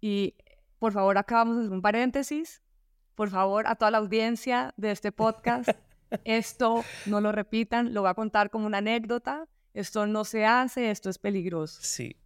[0.00, 0.34] Y
[0.78, 2.62] por favor, acá vamos a hacer un paréntesis.
[3.20, 5.68] Por favor, a toda la audiencia de este podcast,
[6.24, 10.90] esto no lo repitan, lo voy a contar como una anécdota, esto no se hace,
[10.90, 11.82] esto es peligroso.
[11.82, 12.16] Sí.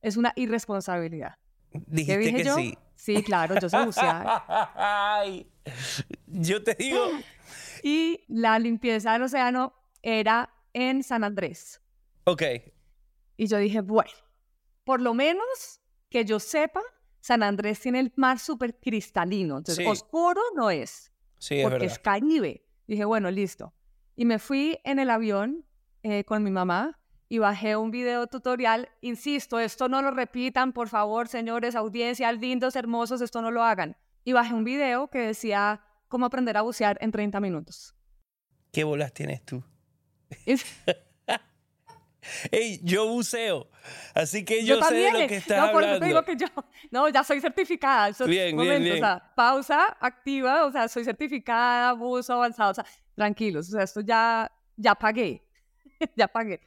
[0.00, 1.34] Es una irresponsabilidad.
[1.72, 2.54] Dijiste dije que yo?
[2.54, 2.78] sí.
[2.94, 4.44] Sí, claro, yo bucear.
[4.76, 5.50] Ay,
[6.24, 7.04] yo te digo,
[7.82, 11.82] Y la limpieza del océano era en San Andrés.
[12.22, 12.42] ok,
[13.36, 14.12] Y yo dije, bueno,
[14.84, 16.80] por lo menos que yo sepa,
[17.24, 19.56] San Andrés tiene el mar súper cristalino.
[19.56, 19.90] Entonces, Sí.
[19.90, 21.92] oscuro no es, sí, es porque verdad.
[21.92, 22.66] es Caribe.
[22.86, 23.72] Dije, bueno, listo.
[24.14, 25.64] Y me fui en el avión
[26.02, 28.90] eh, con mi mamá y bajé un video tutorial.
[29.00, 33.96] Insisto, esto no lo repitan, por favor, señores, audiencia, lindos, hermosos, esto no lo hagan.
[34.22, 37.94] Y bajé un video que decía cómo aprender a bucear en 30 minutos.
[38.70, 39.64] ¿Qué bolas tienes tú?
[42.50, 43.68] Ey, yo buceo,
[44.14, 46.00] así que yo, sé de lo que estás no, por eso hablando.
[46.00, 46.46] te digo que yo,
[46.90, 48.08] no, ya soy certificada.
[48.08, 48.94] Eso- Bien, bien, momento, bien.
[48.96, 53.82] O sea, pausa, activa, o sea, soy certificada, buzo avanzado, o sea, tranquilos, o sea,
[53.82, 55.42] esto ya, ya pagué,
[56.16, 56.60] ya pagué.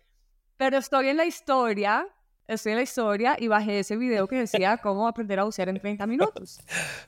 [0.58, 2.08] Pero estoy en la historia,
[2.48, 5.80] estoy en la historia y bajé ese video que decía cómo aprender a bucear en
[5.80, 6.60] 30 minutos.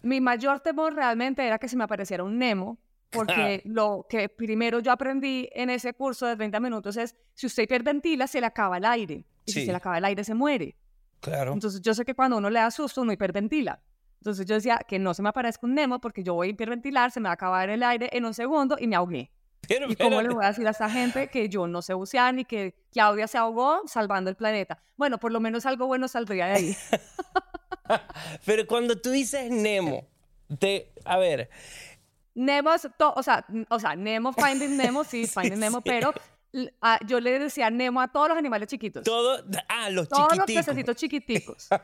[0.02, 2.78] Mi mayor temor realmente era que se me apareciera un Nemo,
[3.12, 7.64] porque lo que primero yo aprendí en ese curso de 30 minutos es, si usted
[7.64, 9.26] hiperventila, se le acaba el aire.
[9.46, 9.66] Y si Sí.
[9.66, 10.76] se le acaba el aire, se muere.
[11.20, 11.54] Claro.
[11.54, 13.82] Entonces yo sé que cuando uno le da susto, uno hiperventila.
[14.20, 17.10] Entonces yo decía que no se me aparezca un Nemo porque yo voy a hiperventilar,
[17.12, 19.32] se me va a acabar el aire en un segundo y me ahogué.
[19.68, 22.34] Pero, ¿Y cómo le voy a decir a esa gente que yo no sé bucear
[22.34, 24.82] ni que Claudia se ahogó salvando el planeta?
[24.98, 26.78] Bueno, por lo menos algo bueno saldría de ahí.
[28.46, 30.06] Pero cuando tú dices Nemo,
[30.60, 31.50] te, a ver,
[32.40, 36.14] Nemo, es to- o sea, o sea, Nemo, Finding Nemo, sí, Finding Nemo, pero
[36.54, 39.04] l- a- yo le decía Nemo a todos los animales chiquitos.
[39.04, 40.66] todo, ah, los Todos los chiquiticos.
[40.66, 41.68] pececitos chiquiticos.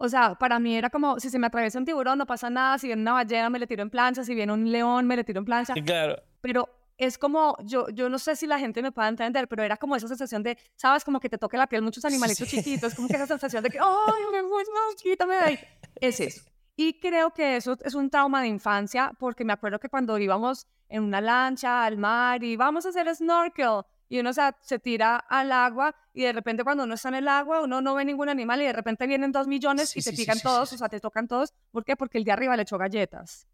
[0.00, 2.78] O sea, para mí era como, si se me atraviesa un tiburón, no pasa nada.
[2.78, 4.22] Si viene una ballena, me le tiro en plancha.
[4.22, 5.74] Si viene un león, me le tiro en plancha.
[5.74, 6.22] Claro.
[6.40, 9.76] Pero es como, yo, yo no sé si la gente me puede entender, pero era
[9.76, 11.02] como esa sensación de, ¿sabes?
[11.04, 12.58] Como que te toque la piel muchos animalitos Sí.
[12.58, 12.94] chiquitos.
[12.94, 15.58] Como que esa sensación de que, ¡ay, me voy, no, quítame de ahí!
[15.96, 16.42] Es eso.
[16.80, 20.68] Y creo que eso es un trauma de infancia, porque me acuerdo que cuando íbamos
[20.88, 25.16] en una lancha al mar y vamos a hacer snorkel, y uno se, se tira
[25.16, 28.28] al agua y de repente cuando uno está en el agua uno no ve ningún
[28.28, 30.78] animal y de repente vienen dos millones Sí, y te sí, pican sí, todos, o
[30.78, 31.52] sea, te tocan todos.
[31.72, 31.96] ¿Por qué?
[31.96, 33.48] Porque el de arriba le echó galletas.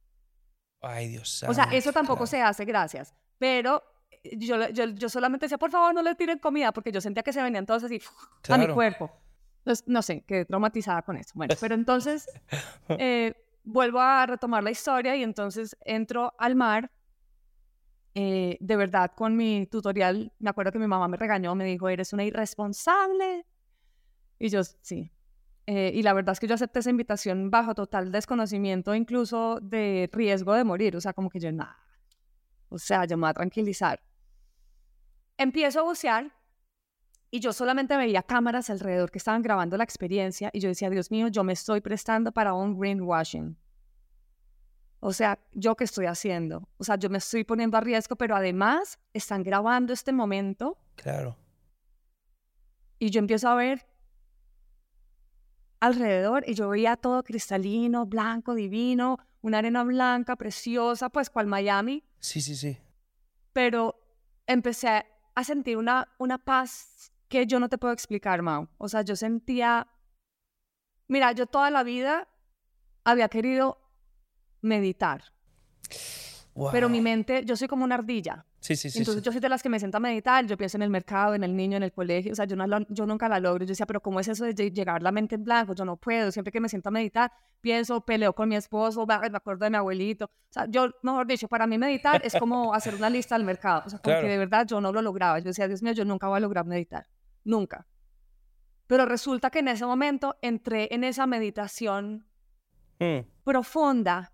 [0.83, 2.31] Ay, Dios O sea, eso tampoco claro.
[2.31, 3.15] se hace, gracias.
[3.39, 3.83] Pero
[4.23, 7.23] eh, yo, yo, yo solamente decía, por favor, no le tiren comida, porque yo sentía
[7.23, 8.03] que se venían todos así
[8.51, 9.11] a mi cuerpo.
[9.65, 11.31] Entonces, no sé, quedé traumatizada con eso.
[11.35, 12.29] Bueno, pero entonces
[12.91, 16.91] eh, vuelvo a retomar la historia y entonces entro al mar.
[18.15, 21.89] eh, de verdad, con mi tutorial, me acuerdo que mi mamá me regañó, me dijo,
[21.89, 23.47] eres una irresponsable.
[24.39, 25.11] Y yo, sí.
[25.67, 30.11] Eh, y la verdad es que yo acepté esa invitación bajo total desconocimiento, incluso de
[30.13, 30.95] riesgo de morir.
[30.97, 31.79] O sea, como que yo, nada.
[32.69, 34.01] O sea, yo me voy a tranquilizar.
[35.39, 36.33] Empiezo a bucear
[37.35, 41.11] y yo solamente veía cámaras alrededor que estaban grabando la experiencia y yo decía, Dios
[41.11, 43.57] mío, yo me estoy prestando para un greenwashing.
[45.01, 46.69] O sea, ¿yo qué estoy haciendo?
[46.79, 51.37] O sea, yo me estoy poniendo a riesgo, pero además están grabando este momento Claro.
[53.01, 53.85] y yo empiezo a ver
[55.81, 62.05] alrededor y yo veía todo cristalino, blanco, divino, una arena blanca, preciosa, pues cual Miami,
[62.21, 62.79] Sí, sí, sí.
[63.53, 64.01] pero
[64.47, 68.69] empecé a sentir una, una paz que yo no te puedo explicar, Mau.
[68.79, 69.89] O sea, yo sentía,
[71.09, 72.29] mira, yo toda la vida
[73.05, 73.79] había querido
[74.63, 75.25] meditar,
[76.73, 78.47] pero mi mente, yo soy como una ardilla.
[78.61, 78.99] Sí, sí, sí.
[79.01, 79.27] Entonces sí.
[79.27, 81.45] yo soy de las que me siento a meditar, yo pienso en el mercado, en
[81.45, 83.65] el niño, en el colegio, o sea, yo, no yo nunca la logro.
[83.65, 85.75] Yo decía, pero ¿cómo es eso de lle- llegar la mente en blanco?
[85.75, 89.15] Yo no puedo, siempre que me siento a meditar, pienso, peleo con mi esposo, me
[89.37, 90.25] acuerdo de mi abuelito.
[90.27, 93.83] O sea, yo, mejor dicho, para mí meditar es como hacer una lista del mercado.
[93.85, 94.23] O sea, como Claro.
[94.23, 95.41] que de verdad yo no lo lograba.
[95.41, 97.07] Yo decía, Dios mío, yo nunca voy a lograr meditar.
[97.45, 97.87] Nunca.
[98.87, 102.27] Pero resulta que en ese momento entré en esa meditación
[102.99, 104.33] Mm, profunda.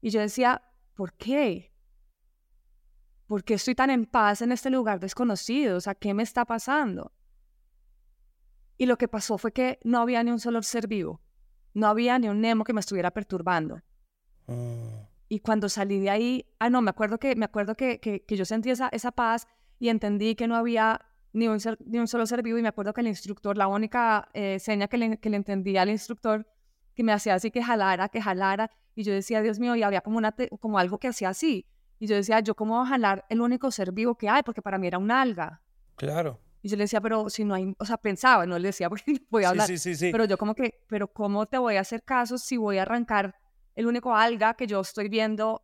[0.00, 0.62] Y yo decía,
[0.94, 1.72] ¿por qué?
[3.26, 5.76] ¿Por qué estoy tan en paz en este lugar desconocido?
[5.76, 7.12] O sea, ¿qué me está pasando?
[8.78, 11.20] Y lo que pasó fue que no había ni un solo ser vivo.
[11.74, 13.80] No había ni un Nemo que me estuviera perturbando.
[14.46, 15.06] mm.
[15.28, 18.36] Y cuando salí de ahí, ah, no, me acuerdo que, me acuerdo que, que, que
[18.36, 19.48] yo sentí esa, esa paz
[19.80, 21.04] y entendí que no había
[21.36, 22.58] ni un, ser- ni un solo ser vivo.
[22.58, 25.82] Y me acuerdo que el instructor, la única eh, seña que le, que le entendía
[25.82, 26.46] al instructor,
[26.94, 28.70] que me hacía así que jalara, que jalara.
[28.94, 31.66] Y yo decía, Dios mío, y había como, una como algo que hacía así.
[31.98, 34.42] Y yo decía, ¿yo cómo voy a jalar el único ser vivo que hay?
[34.42, 35.62] Porque para mí era un alga.
[35.96, 36.40] Claro.
[36.62, 39.20] Y yo le decía, pero si no hay, o sea, pensaba, no le decía porque
[39.30, 39.66] podía Sí, hablar.
[39.68, 40.08] sí, sí, sí.
[40.12, 43.34] Pero yo como que, pero ¿cómo te voy a hacer caso si voy a arrancar
[43.74, 45.62] el único alga que yo estoy viendo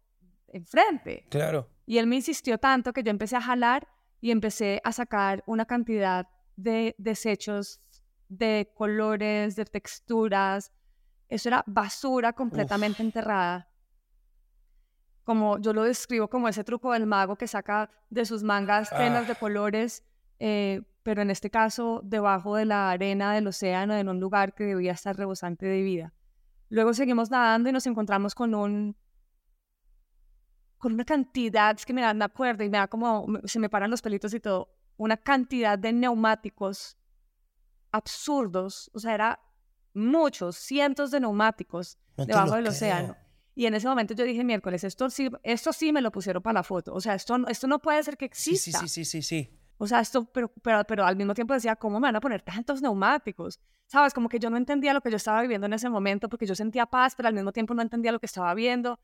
[0.48, 1.26] enfrente?
[1.30, 1.68] Claro.
[1.87, 3.88] Y él me insistió tanto que yo empecé a jalar
[4.22, 7.80] y empecé a sacar una cantidad de desechos
[8.28, 10.70] de colores, de texturas.
[11.28, 13.68] Eso era basura completamente enterrada.
[15.24, 18.96] Como yo lo describo como ese truco del mago que saca de sus mangas de
[18.96, 19.37] Ah.
[19.38, 20.04] colores,
[20.38, 24.64] eh, pero en este caso debajo de la arena del océano, en un lugar que
[24.64, 26.14] debía estar rebosante de vida.
[26.68, 28.96] Luego seguimos nadando y nos encontramos con un
[30.82, 33.68] con una cantidad, es que me da, me acuerdo y me da como, se me
[33.68, 36.96] paran los pelitos y todo, una cantidad de neumáticos
[37.92, 39.40] absurdos, o sea, era
[39.94, 42.72] muchos, cientos de neumáticos No debajo del creo.
[42.72, 43.16] océano.
[43.54, 46.54] Y en ese momento yo dije, miércoles, esto sí, esto sí me lo pusieron para
[46.54, 46.92] la foto.
[46.94, 48.80] O sea, esto, esto no puede ser que exista.
[48.80, 49.58] sí, sí, sí, sí, sí.
[49.78, 52.42] O sea, esto, pero, pero, pero al mismo tiempo decía, ¿cómo me van a poner
[52.42, 53.60] tantos neumáticos?
[53.86, 54.12] ¿Sabes?
[54.14, 56.56] Como que yo no entendía lo que yo estaba viviendo en ese momento porque yo
[56.56, 58.98] sentía paz, pero al mismo tiempo no entendía lo que estaba viendo.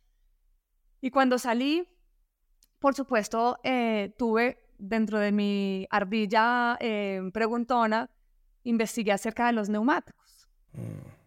[1.00, 1.88] Y cuando salí,
[2.78, 8.10] por supuesto, eh, tuve dentro de mi ardilla eh, preguntona,
[8.64, 10.48] investigué acerca de los neumáticos.
[10.72, 11.18] Mm.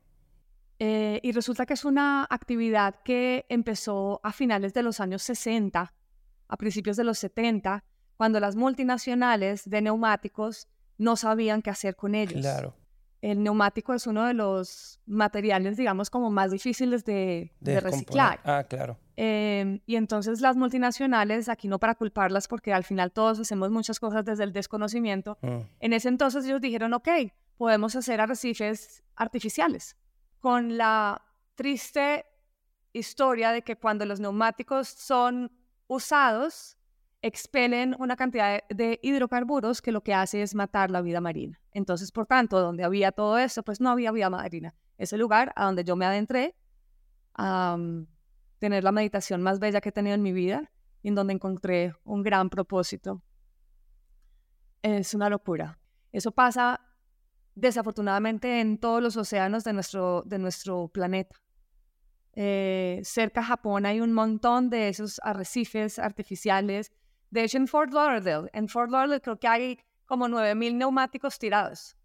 [0.84, 5.94] Eh, y resulta que es una actividad que empezó a finales de los años 60,
[6.48, 7.84] a principios de los 70,
[8.18, 12.42] cuando las multinacionales de neumáticos no sabían qué hacer con ellos.
[12.42, 12.76] Claro.
[13.22, 18.40] El neumático es uno de los materiales, digamos, como más difíciles de, de reciclar.
[18.44, 18.98] Ah, claro.
[19.24, 24.00] Eh, y entonces las multinacionales, aquí no para culparlas, porque al final todos hacemos muchas
[24.00, 25.60] cosas desde el desconocimiento, Mm.
[25.80, 27.08] en ese entonces ellos dijeron, ok,
[27.56, 29.96] podemos hacer arrecifes artificiales,
[30.40, 31.22] con la
[31.54, 32.26] triste
[32.94, 35.52] historia de que cuando los neumáticos son
[35.86, 36.80] usados,
[37.22, 41.62] expelen una cantidad de, de hidrocarburos que lo que hace es matar la vida marina.
[41.74, 44.74] Entonces, por tanto, donde había todo eso, pues no había vida marina.
[44.98, 46.56] Ese lugar a donde yo me adentré
[47.38, 48.02] mm,
[48.62, 50.72] tener la meditación más bella que he tenido en mi vida
[51.02, 53.24] y en donde encontré un gran propósito.
[54.84, 55.80] Es una locura.
[56.12, 56.80] Eso pasa
[57.56, 61.36] desafortunadamente en todos los océanos de nuestro, de nuestro planeta.
[62.34, 66.92] Eh, cerca a Japón hay un montón de esos arrecifes artificiales.
[67.32, 71.98] De hecho, en Fort Lauderdale, en Fort Lauderdale creo que hay como 9.000 neumáticos tirados.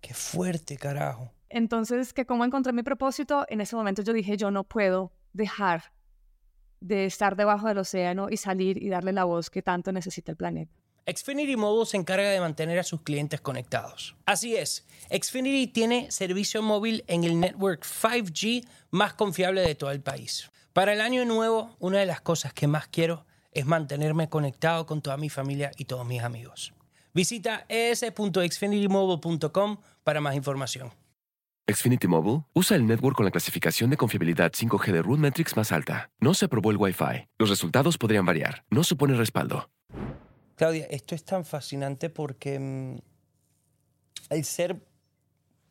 [0.00, 1.30] Qué fuerte, carajo.
[1.48, 5.92] Entonces, que como encontré mi propósito, en ese momento yo dije, yo no puedo dejar
[6.80, 10.36] de estar debajo del océano y salir y darle la voz que tanto necesita el
[10.36, 10.72] planeta.
[11.06, 14.16] Xfinity Mobile se encarga de mantener a sus clientes conectados.
[14.24, 20.00] Así es, Xfinity tiene servicio móvil en el network 5G más confiable de todo el
[20.00, 20.50] país.
[20.72, 25.02] Para el año nuevo, una de las cosas que más quiero es mantenerme conectado con
[25.02, 26.72] toda mi familia y todos mis amigos.
[27.12, 31.03] Visita es.xfinitymobile.com para más información.
[31.66, 36.10] Xfinity Mobile usa el network con la clasificación de confiabilidad 5G de RootMetrics más alta.
[36.20, 37.28] No se aprobó el Wi-Fi.
[37.38, 38.64] Los resultados podrían variar.
[38.70, 39.70] No supone respaldo.
[40.56, 42.96] Claudia, esto es tan fascinante porque mm,
[44.30, 44.86] al ser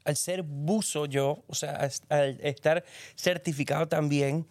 [0.05, 2.83] al ser buzo yo, o sea, al estar
[3.15, 4.47] certificado también,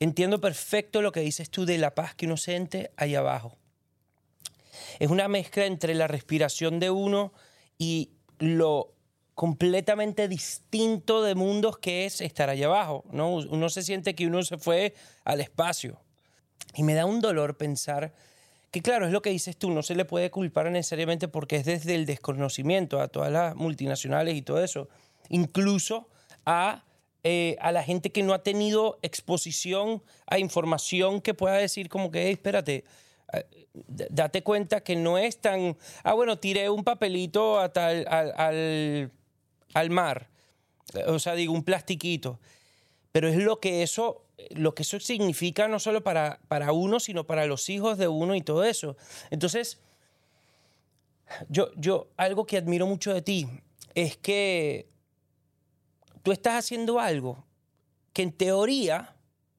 [0.00, 3.56] entiendo perfecto lo que dices tú de la paz que uno siente ahí abajo.
[4.98, 7.32] Es una mezcla entre la respiración de uno
[7.78, 8.97] y lo
[9.38, 13.36] completamente distinto de mundos que es estar allá abajo, ¿no?
[13.36, 16.00] Uno se siente que uno se fue al espacio.
[16.74, 18.12] Y me da un dolor pensar
[18.72, 21.64] que, claro, es lo que dices tú, no se le puede culpar necesariamente porque es
[21.64, 24.88] desde el desconocimiento a todas las multinacionales y todo eso,
[25.28, 26.08] incluso
[26.44, 26.84] a,
[27.22, 32.10] eh, a la gente que no ha tenido exposición a información que pueda decir como
[32.10, 32.82] que, "Hey, espérate,
[33.34, 33.44] eh,
[34.10, 39.12] date cuenta que no es tan, ah, bueno, tiré un papelito a tal- al, al,
[39.74, 40.28] al mar,
[41.06, 42.38] o sea, digo, un plastiquito
[43.12, 47.26] pero es lo que eso lo que eso significa no solo para, para uno, sino
[47.26, 48.96] para los hijos de uno y todo eso.
[49.30, 49.80] Entonces,
[51.48, 53.48] yo, yo, algo que admiro mucho de ti
[53.94, 54.88] es que
[56.22, 57.44] tú estás haciendo algo
[58.12, 59.16] que en teoría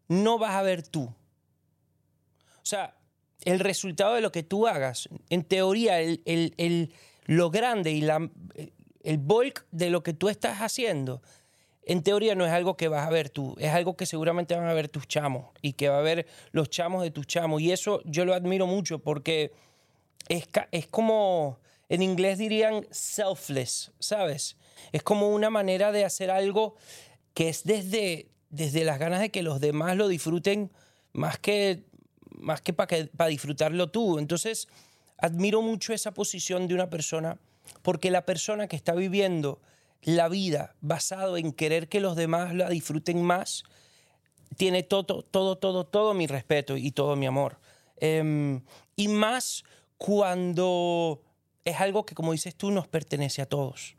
[0.08, 1.04] no vas a ver tú.
[1.04, 2.95] O sea,
[3.43, 6.93] el resultado de lo que tú hagas, en teoría, el, el- el-
[7.26, 8.30] lo grande y la,
[9.02, 11.22] el bulk de lo que tú estás haciendo,
[11.84, 14.68] en teoría no es algo que vas a ver tú, es algo que seguramente van
[14.68, 17.62] a ver tus chamos y que va a ver los chamos de tus chamos.
[17.62, 19.52] Y eso yo lo admiro mucho porque
[20.28, 24.58] es, es como, en inglés dirían selfless, ¿sabes?
[24.91, 26.76] Es como una manera de hacer algo
[27.34, 30.72] que es desde, desde las ganas de que los demás lo disfruten
[31.14, 31.86] más que,
[32.30, 34.20] más que para disfrutarlo tú.
[34.20, 34.68] Entonces,
[35.18, 37.39] admiro mucho esa posición de una persona
[37.82, 39.59] porque la persona que está viviendo
[40.01, 43.63] la vida basado en querer que los demás la disfruten más,
[44.57, 47.59] tiene todo, todo, todo, todo mi respeto y todo mi amor.
[47.97, 48.61] Em,
[48.95, 49.63] y más
[49.97, 51.22] cuando
[51.65, 53.95] es algo que, como dices tú, nos pertenece a todos.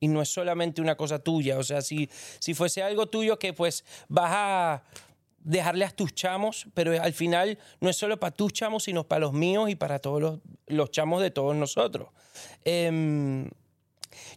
[0.00, 1.58] Y no es solamente una cosa tuya.
[1.58, 2.08] O sea, si,
[2.38, 4.82] si fuese algo tuyo que pues vas a
[5.40, 9.20] dejarle a tus chamos, pero al final no es solo para tus chamos, sino para
[9.20, 12.08] los míos y para todos los, los chamos de todos nosotros.
[12.64, 13.48] Em,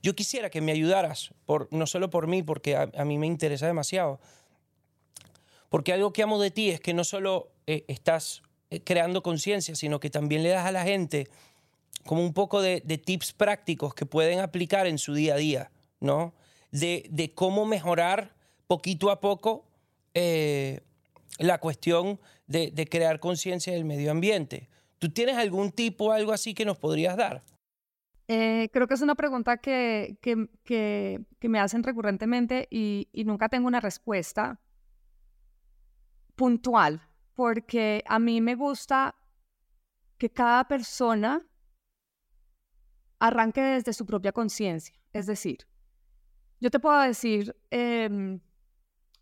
[0.01, 3.67] yo quisiera que me ayudaras, por, no solo por mí, porque a, mí me interesa
[3.67, 4.19] demasiado,
[5.69, 9.75] porque algo que amo de ti es que no solo eh, estás eh, creando conciencia,
[9.75, 11.29] sino que también le das a la gente
[12.05, 15.71] como un poco de, de, tips prácticos que pueden aplicar en su día a día,
[15.99, 16.33] ¿no?
[16.71, 18.33] De, de cómo mejorar
[18.67, 19.65] poquito a poco
[20.13, 20.81] eh,
[21.39, 24.69] la cuestión de, crear conciencia del medio ambiente.
[24.99, 27.43] ¿Tú tienes algún tipo, algo así que nos podrías dar?
[28.27, 33.67] Eh, creo que es una pregunta que, que, que, me hacen recurrentemente y, nunca tengo
[33.67, 34.59] una respuesta
[36.35, 37.01] puntual,
[37.33, 39.15] porque a mí me gusta
[40.17, 41.45] que cada persona
[43.19, 44.95] arranque desde su propia conciencia.
[45.13, 45.67] Es decir,
[46.59, 48.39] yo te puedo decir, eh,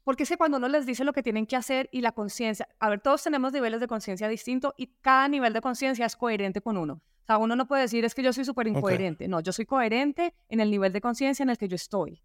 [0.04, 2.68] porque es que cuando uno les dice lo que tienen que hacer y la conciencia,
[2.80, 6.62] a ver, todos tenemos niveles de conciencia distintos y cada nivel de conciencia es coherente
[6.62, 6.94] con uno.
[6.94, 9.26] O sea, uno no puede decir es que yo soy súper incoherente.
[9.26, 9.28] Okay.
[9.28, 12.24] No, yo soy coherente en el nivel de conciencia en el que yo estoy.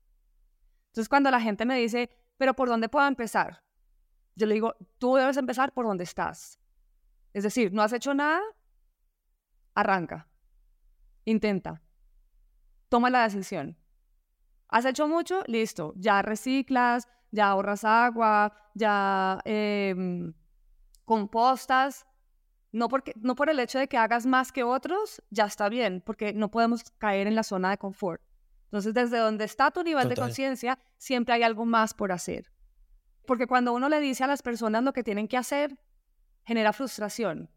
[0.87, 3.63] Entonces, cuando la gente me dice, pero ¿por dónde puedo empezar?
[4.37, 6.59] Yo le digo, tú debes empezar por donde estás.
[7.33, 8.41] Es decir, no has hecho nada,
[9.75, 10.29] arranca.
[11.25, 11.83] Intenta.
[12.89, 13.77] Toma la decisión.
[14.69, 15.43] ¿Has hecho mucho?
[15.47, 15.93] Listo.
[15.97, 19.95] Ya reciclas, ya ahorras agua, ya eh,
[21.05, 22.07] compostas.
[22.71, 26.03] No, porque, no por el hecho de que hagas más que otros, ya está bien,
[26.05, 28.23] porque no podemos caer en la zona de confort.
[28.67, 30.17] Entonces, desde donde está tu nivel Total.
[30.17, 32.51] de conciencia, siempre hay algo más por hacer.
[33.27, 35.79] Porque cuando uno le dice a las personas lo que tienen que hacer,
[36.45, 37.51] genera frustración.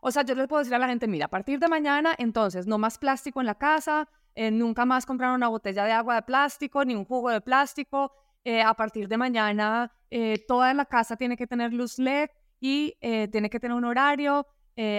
[0.00, 2.66] O sea, yo les puedo decir a la gente, mira, a partir de mañana, entonces,
[2.66, 6.22] no más plástico en la casa, eh, nunca más comprar una botella de agua de
[6.22, 8.12] plástico, ni un jugo de plástico.
[8.46, 12.28] Eh, a partir de mañana, eh, toda la casa tiene que tener luz LED
[12.60, 14.46] y eh, tiene que tener un horario.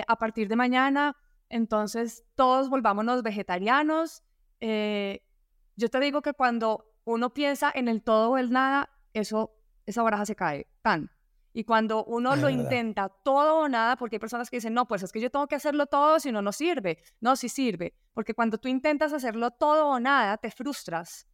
[0.08, 1.16] a partir de mañana,
[1.50, 4.24] entonces, todos volvámonos vegetarianos.
[4.60, 9.54] yo te digo que cuando uno piensa en el todo o el nada, eso,
[9.86, 10.68] esa baraja se cae.
[10.82, 11.10] Tan.
[11.54, 12.64] Y cuando uno es lo verdad.
[12.64, 15.48] intenta todo o nada, porque hay personas que dicen, no, pues es que yo tengo
[15.48, 16.98] que hacerlo todo, si no, no sirve.
[17.22, 17.94] No, sí sirve.
[18.14, 21.28] Porque cuando tú intentas hacerlo todo o nada, te frustras.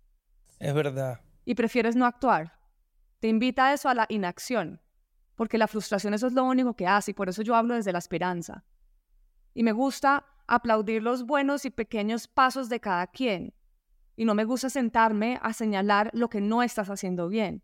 [0.60, 1.23] Es verdad.
[1.46, 2.60] Y prefieres no actuar.
[3.20, 4.82] Te invita a eso, a la inacción.
[5.36, 7.92] Porque la frustración eso es lo único que hace y por eso yo hablo desde
[7.92, 8.64] la esperanza.
[9.54, 13.54] Y me gusta aplaudir los buenos y pequeños pasos de cada quien.
[14.16, 17.64] Y no me gusta sentarme a señalar lo que no estás haciendo bien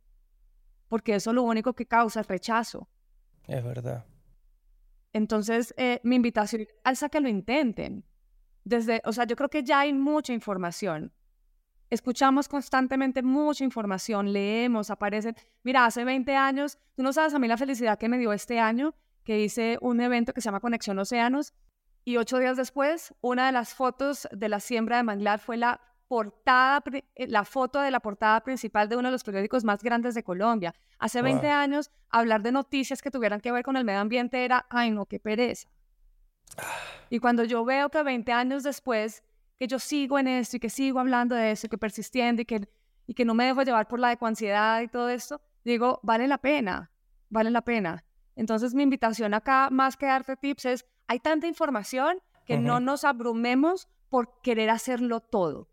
[0.90, 2.90] porque eso lo único que causa es rechazo.
[3.48, 4.06] Es verdad.
[5.14, 8.04] Entonces, eh, mi invitación es a que lo intenten.
[8.64, 11.14] Desde, o sea, yo creo que ya hay mucha información.
[11.90, 15.36] Escuchamos constantemente mucha información, leemos, aparecen.
[15.64, 18.60] Mira, hace 20 años, tú no sabes a mí la felicidad que me dio este
[18.60, 21.54] año, que hice un evento que se llama Conexión Océanos,
[22.06, 25.82] y ocho días después, una de las fotos de la siembra de manglar fue la
[26.08, 26.84] portada,
[27.16, 30.24] eh, la foto de la portada principal de uno de los periódicos más grandes de
[30.24, 30.74] Colombia.
[30.98, 31.56] Hace 20 wow.
[31.56, 35.06] años, hablar de noticias que tuvieran que ver con el medio ambiente era, ay no,
[35.06, 35.70] qué pereza.
[37.10, 39.24] Y cuando yo veo que 20 años después,
[39.60, 42.68] que yo sigo en esto y que sigo hablando de eso, que persistiendo y que,
[43.06, 46.38] y que no me dejo llevar por la ecuansiedad y todo esto, digo, vale la
[46.38, 46.90] pena,
[47.30, 48.06] vale la pena.
[48.38, 52.64] Entonces mi invitación acá, más que darte tips, es, hay tanta información que uh -huh.
[52.64, 55.68] no nos abrumemos por querer hacerlo todo.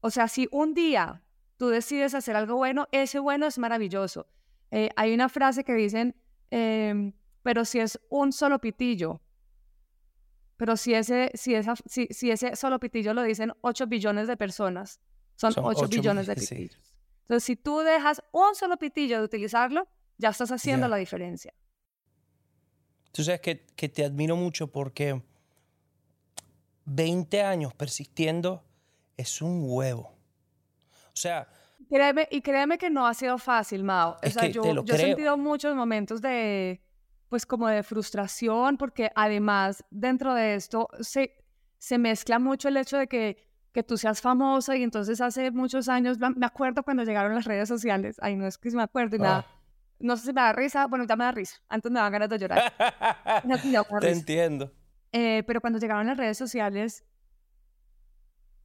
[0.00, 1.22] O sea, si un día
[1.58, 4.26] tú decides hacer algo bueno, ese bueno es maravilloso.
[4.70, 6.16] Eh, hay una frase que dicen,
[6.50, 7.12] eh,
[7.42, 9.20] pero si es un solo pitillo,
[10.56, 14.36] pero si ese, si, esa, si, si ese solo pitillo lo dicen 8 billones de
[14.36, 15.00] personas,
[15.36, 16.78] son, son 8, 8 billones de pitillos.
[16.80, 16.94] Sí.
[17.22, 19.88] Entonces, si tú dejas un solo pitillo de utilizarlo,
[20.18, 20.90] ya estás haciendo yeah.
[20.90, 21.54] la diferencia.
[23.12, 25.22] Tú sabes que, que te admiro mucho porque
[26.84, 28.64] 20 años persistiendo
[29.16, 30.14] es un huevo.
[31.06, 31.48] O sea...
[31.88, 34.16] Créeme, y créeme que no ha sido fácil, Mao.
[34.22, 36.80] O sea, yo, yo he sentido muchos momentos de,
[37.32, 41.32] pues como de frustración, porque además dentro de esto se,
[41.78, 43.38] se mezcla mucho el hecho de que,
[43.72, 47.70] que tú seas famosa y entonces hace muchos años, me acuerdo cuando llegaron las redes
[47.70, 49.46] sociales, ay, no es que se me acuerdo y nada,
[49.98, 52.28] no sé si me da risa, bueno, ya me da risa, antes me daban ganas
[52.28, 52.70] de llorar.
[54.02, 54.70] Te entiendo.
[55.10, 57.02] Eh, pero cuando llegaron las redes sociales,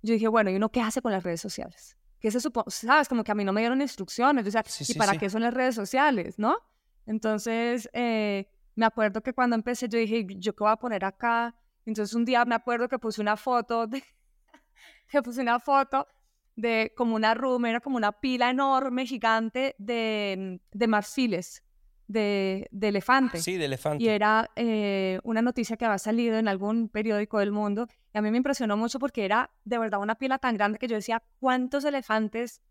[0.01, 1.97] yo dije, bueno, ¿y uno qué hace con las redes sociales?
[2.19, 2.65] ¿Qué se supone?
[2.67, 3.07] ¿Sabes?
[3.07, 4.43] Como que a mí no me dieron instrucciones.
[4.43, 5.19] Decía, sí, ¿y sí, para sí.
[5.19, 6.37] qué son las redes sociales?
[6.37, 6.57] ¿No?
[7.05, 11.55] Entonces, eh, me acuerdo que cuando empecé yo dije, ¿yo qué voy a poner acá?
[11.85, 14.03] Entonces un día me acuerdo que puse una foto, de,
[15.11, 16.07] que puse una foto
[16.55, 21.63] de como una room, era como una pila enorme, gigante de, de marfiles,
[22.07, 23.39] de, de elefante.
[23.39, 24.03] Sí, de elefante.
[24.03, 27.87] Y era eh, una noticia que había salido en algún periódico del mundo.
[28.13, 30.87] Y a mí me impresionó mucho porque era de verdad una pila tan grande que
[30.87, 32.61] yo decía, ¿cuántos elefantes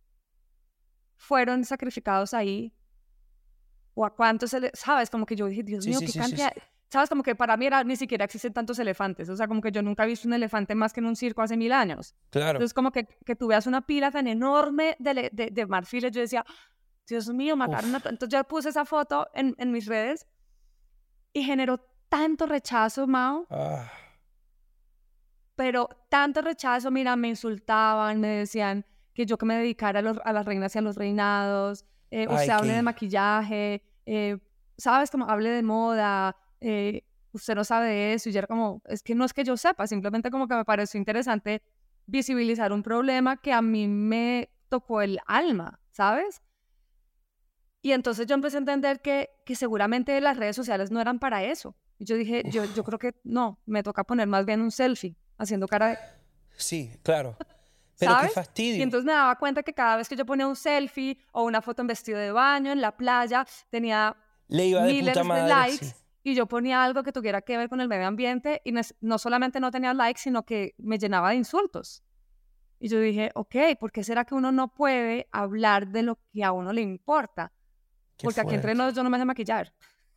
[1.17, 2.73] fueron sacrificados ahí?
[3.99, 5.09] ¿O a cuántos, sabes?
[5.09, 6.53] Como que yo dije, Dios Sí, mío, sí, qué sí, cantidad.
[6.91, 7.09] ¿Sabes?
[7.09, 9.29] Como que para mí era, ni siquiera existen tantos elefantes.
[9.31, 11.41] O sea, como que yo nunca he visto un elefante más que en un circo
[11.43, 12.15] hace mil años.
[12.31, 12.59] Claro.
[12.59, 16.21] Entonces, como que, que tú veas una pila tan enorme de, de, de marfiles, yo
[16.21, 16.45] decía,
[17.09, 17.97] Dios mío, mataron a...
[17.97, 18.03] Uf.
[18.05, 18.09] to-".
[18.11, 20.27] Entonces, yo puse esa foto en, en mis redes
[21.33, 21.79] y generó
[22.11, 23.91] tanto rechazo, Mao, Ah,
[25.55, 28.85] pero tanto rechazo, mira, me insultaban, me decían
[29.15, 32.27] que yo que me dedicara a, los- a las reinas y a los reinados, eh,
[32.29, 34.39] Ay, usted hable qué- de maquillaje, eh,
[34.79, 37.03] sabes, como hable de moda, eh,
[37.33, 39.57] usted no sabe de eso, y yo era como, es que no es que yo
[39.57, 41.63] sepa, simplemente como que me pareció interesante
[42.07, 46.41] visibilizar un problema que a mí me tocó el alma, ¿sabes?
[47.83, 51.45] Y entonces yo empecé a entender que, que seguramente las redes sociales no eran para
[51.45, 51.77] eso.
[51.99, 55.17] Y yo dije, yo, yo creo que no, me toca poner más bien un selfie,
[55.39, 55.99] haciendo cara de...
[56.57, 57.37] sí, claro.
[57.99, 58.33] Pero qué ¿Sabes?
[58.35, 58.77] fastidio.
[58.77, 61.63] Y entonces me daba cuenta que cada vez que yo ponía un selfie o una
[61.63, 64.15] foto en vestido de baño en la playa, tenía
[64.49, 65.49] Le iba de miles puta de madre.
[65.49, 65.95] likes sí.
[66.25, 69.61] y yo ponía algo que tuviera que ver con el medio ambiente y no, solamente
[69.61, 72.03] no tenía likes, sino que me llenaba de insultos.
[72.79, 76.45] Y yo dije, ok, ¿por qué será que uno no puede hablar de lo que
[76.45, 77.53] a uno le importa?
[78.19, 78.83] Qué Porque aquí entre fuerte.
[78.89, 79.73] nos yo no me sé maquillar.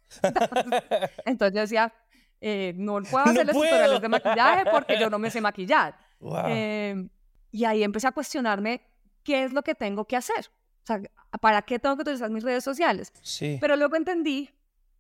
[1.26, 1.94] Entonces yo decía,
[2.42, 3.70] eh, no puedo No hacerles puedo.
[3.70, 5.98] tutoriales de maquillaje porque yo no me sé maquillar.
[6.22, 6.44] Wow.
[6.48, 7.08] Eh,
[7.52, 8.82] y ahí empecé a cuestionarme
[9.24, 10.50] qué es lo que tengo que hacer.
[10.84, 11.02] O sea,
[11.42, 13.12] ¿para qué tengo que utilizar mis redes sociales?
[13.22, 13.58] sí.
[13.60, 14.50] Pero luego entendí,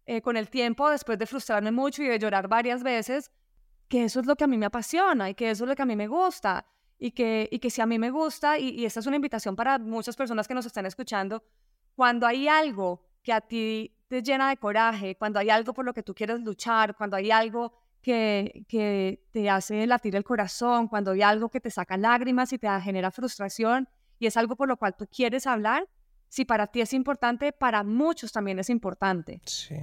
[0.05, 3.31] eh, con el tiempo, después de frustrarme mucho y de llorar varias veces,
[3.87, 5.81] que eso es lo que a mí me apasiona y que eso es lo que
[5.81, 6.65] a mí me gusta.
[7.01, 9.55] Y que, y que si a mí me gusta, y, y esta es una invitación
[9.55, 11.43] para muchas personas que nos están escuchando,
[11.95, 15.93] cuando hay algo que a ti te llena de coraje, cuando hay algo por lo
[15.93, 17.71] que tú quieres luchar, cuando hay algo
[18.01, 22.57] que, que te hace latir el corazón, cuando hay algo que te saca lágrimas y
[22.57, 23.87] te genera frustración,
[24.19, 25.87] y es algo por lo cual tú quieres hablar,
[26.27, 29.41] si para ti es importante, para muchos también es importante.
[29.45, 29.75] Sí.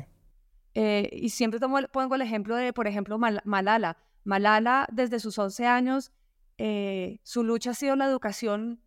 [0.74, 3.96] Eh, y siempre tomo pongo el ejemplo de, por ejemplo, Mal- Malala.
[4.24, 6.12] Malala, desde sus 11 años,
[6.58, 8.80] eh, su lucha ha sido la educación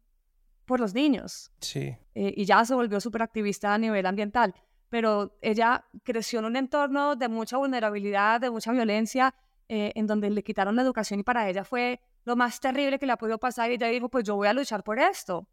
[0.65, 1.95] por los niños Sí.
[2.15, 4.53] eh, y ya se volvió súper activista a nivel ambiental.
[4.89, 9.33] Pero ella creció en un entorno de mucha vulnerabilidad, de mucha violencia,
[9.67, 13.05] eh, en donde le quitaron la educación y para ella fue lo más terrible que
[13.05, 13.69] le ha podido pasar.
[13.69, 15.47] Y ella dijo, pues yo voy a luchar por esto.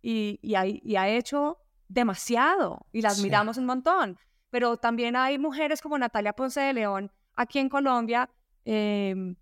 [0.00, 1.58] Y, y, ha, y ha hecho
[1.88, 3.20] demasiado y la Sí.
[3.20, 4.18] admiramos un montón.
[4.50, 8.30] Pero también hay mujeres como Natalia Ponce de León, aquí en Colombia,
[8.64, 9.36] em,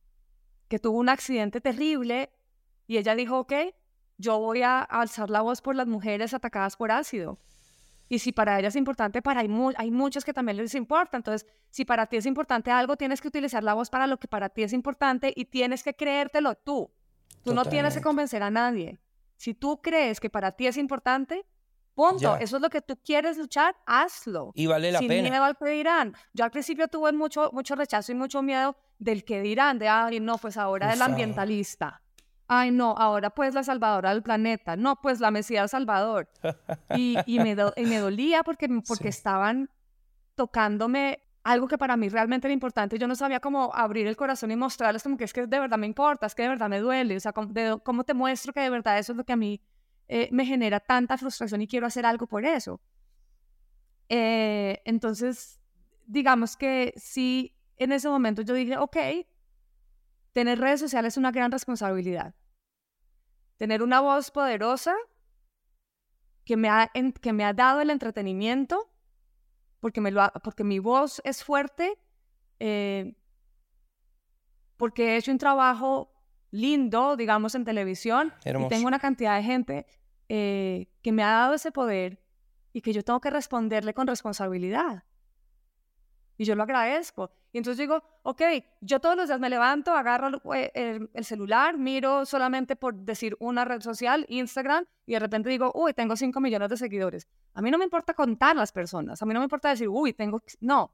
[0.68, 2.30] que tuvo un accidente terrible
[2.86, 3.52] y ella dijo, ok,
[4.18, 7.38] yo voy a alzar la voz por las mujeres atacadas por ácido.
[8.08, 11.16] Y si para ella es importante, para hay, mu- hay muchos que también les importa.
[11.16, 14.28] Entonces, si para ti es importante algo, tienes que utilizar la voz para lo que
[14.28, 16.90] para ti es importante y tienes que creértelo tú.
[17.42, 18.98] Tú no tienes que convencer a nadie.
[19.36, 21.44] Si tú crees que para ti es importante,
[21.94, 22.18] punto.
[22.20, 22.36] Ya.
[22.38, 24.50] Eso es lo que tú quieres luchar, hazlo.
[24.54, 25.28] Y vale la Sin pena.
[25.30, 26.14] miedo al que dirán.
[26.32, 30.20] Yo al principio tuve mucho, mucho rechazo y mucho miedo del que dirán, de, ay,
[30.20, 31.08] no, pues ahora el Ufao.
[31.10, 32.02] ambientalista.
[32.48, 34.76] Ay, no, ahora pues la salvadora del planeta.
[34.76, 36.28] No, pues la Mesías Salvador.
[36.94, 39.18] Y, y me, do- y me dolía porque, porque Sí.
[39.18, 39.68] estaban
[40.36, 42.98] tocándome algo que para mí realmente era importante.
[42.98, 45.78] Yo no sabía cómo abrir el corazón y mostrarles como que es que de verdad
[45.78, 47.16] me importa, es que de verdad me duele.
[47.16, 49.36] O sea, cómo, de- cómo te muestro que de verdad eso es lo que a
[49.36, 49.60] mí
[50.08, 52.80] eh, me genera tanta frustración y quiero hacer algo por eso.
[54.08, 55.60] Eh, entonces,
[56.06, 58.96] digamos que sí, en ese momento yo dije, ok,
[60.36, 62.34] tener redes sociales es una gran responsabilidad.
[63.56, 64.94] Tener una voz poderosa
[66.44, 68.92] que me ha, en- que me ha dado el entretenimiento,
[69.80, 71.98] porque, me lo ha- porque mi voz es fuerte,
[72.60, 73.16] eh,
[74.76, 76.12] porque he hecho un trabajo
[76.50, 78.68] lindo, digamos, en televisión, y Hermoso.
[78.68, 79.86] tengo una cantidad de gente
[80.28, 82.20] eh, que me ha dado ese poder
[82.74, 85.04] y que yo tengo que responderle con responsabilidad.
[86.38, 87.30] Y yo lo agradezco.
[87.52, 88.42] Y entonces digo, ok,
[88.80, 92.94] yo todos los días me levanto, agarro el, eh, el- el celular, miro solamente por
[92.94, 97.26] decir una red social, Instagram, y de repente digo, uy, tengo 5 millones de seguidores.
[97.54, 100.12] A mí no me importa contar las personas, a mí no me importa decir, uy,
[100.12, 100.92] tengo, no,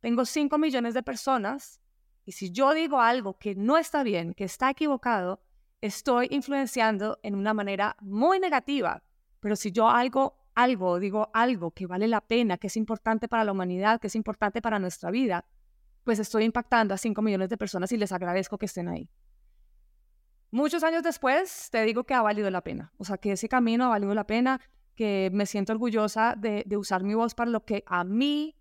[0.00, 1.80] tengo 5 millones de personas,
[2.24, 5.40] y si yo digo algo que no está bien, que está equivocado,
[5.80, 9.02] estoy influenciando en una manera muy negativa.
[9.40, 13.44] Pero si yo algo algo, digo algo que vale la pena, que es importante para
[13.44, 15.44] la humanidad, que es importante para nuestra vida,
[16.04, 19.08] pues estoy impactando a 5 millones de personas y les agradezco que estén ahí.
[20.50, 22.92] Muchos años después, te digo que ha valido la pena.
[22.98, 24.60] O sea, que ese camino ha valido la pena,
[24.94, 28.54] que me siento orgullosa de, de usar mi voz para lo que a mí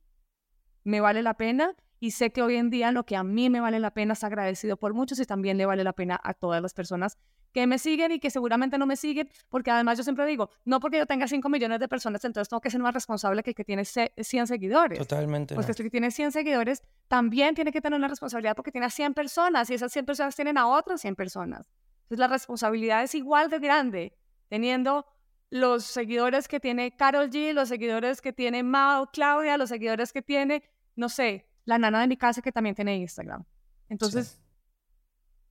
[0.83, 3.61] me vale la pena y sé que hoy en día lo que a mí me
[3.61, 6.61] vale la pena es agradecido por muchos y también le vale la pena a todas
[6.61, 7.17] las personas
[7.53, 10.81] que me siguen y que seguramente no me siguen, porque además yo siempre digo, no
[10.81, 13.55] porque yo tenga 5 millones de personas, entonces tengo que ser más responsable que el
[13.55, 14.99] que tiene 100 seguidores.
[14.99, 15.55] Totalmente.
[15.55, 18.89] Porque el que tiene 100 seguidores también tiene que tener una responsabilidad porque tiene a
[18.89, 21.71] 100 personas y esas 100 personas tienen a otras 100 personas.
[22.01, 24.17] Entonces la responsabilidad es igual de grande,
[24.49, 25.05] teniendo
[25.51, 30.21] los seguidores que tiene Carol G, los seguidores que tiene Mao, Claudia, los seguidores que
[30.21, 30.63] tiene,
[30.97, 33.45] no sé, la nana de mi casa que también tiene Instagram.
[33.89, 34.39] Entonces,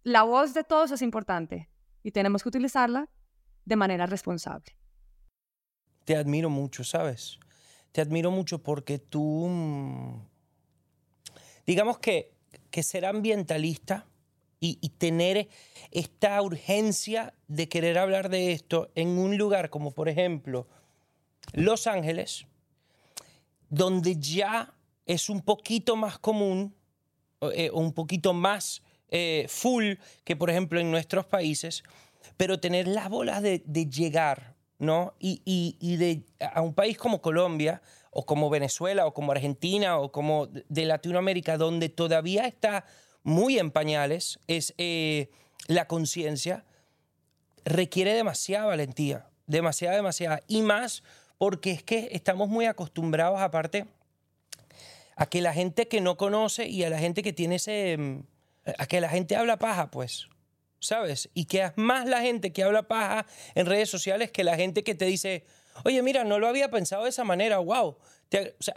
[0.02, 1.68] la voz de todos es importante
[2.02, 3.08] y tenemos que utilizarla
[3.64, 4.76] de manera responsable.
[6.04, 7.38] Te admiro mucho, ¿sabes?
[7.92, 10.26] Te admiro mucho porque tú, mm,
[11.66, 12.34] digamos que,
[12.70, 14.06] que ser ambientalista
[14.58, 15.48] y, y, tener
[15.90, 20.68] esta urgencia de querer hablar de esto en un lugar como por ejemplo
[21.52, 22.46] Los Ángeles,
[23.68, 24.72] donde ya
[25.06, 26.74] es un poquito más común,
[27.40, 29.94] eh, un poquito más eh, full
[30.24, 31.82] que por ejemplo en nuestros países,
[32.36, 35.14] pero tener las bolas de, llegar, ¿no?
[35.18, 39.98] Y, y, y, de, a un país como Colombia, o como Venezuela, o como Argentina,
[39.98, 42.84] o como de Latinoamérica, donde todavía está
[43.22, 45.30] muy en pañales, es eh,
[45.66, 46.64] la conciencia,
[47.64, 51.02] requiere demasiada valentía, demasiada, demasiada, y más
[51.38, 53.86] porque es que estamos muy acostumbrados, aparte,
[55.16, 57.96] a que la gente que no conoce y a la gente que tiene ese...
[57.98, 58.20] mm,
[58.78, 60.28] a que la gente habla paja, pues,
[60.78, 61.28] ¿sabes?
[61.34, 64.84] Y que es más la gente que habla paja en redes sociales que la gente
[64.84, 65.44] que te dice,
[65.84, 67.88] oye, mira, no lo había pensado de esa manera, wow.
[67.88, 67.98] O
[68.60, 68.76] sea,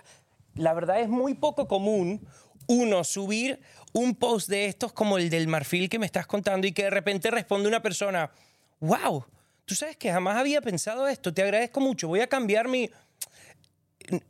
[0.55, 2.27] la verdad es muy poco común
[2.67, 3.59] uno subir
[3.93, 6.89] un post de estos como el del marfil que me estás contando y que de
[6.89, 8.31] repente responde una persona,
[8.79, 9.25] wow,
[9.65, 12.89] tú sabes que jamás había pensado esto, te agradezco mucho, voy a cambiar mi...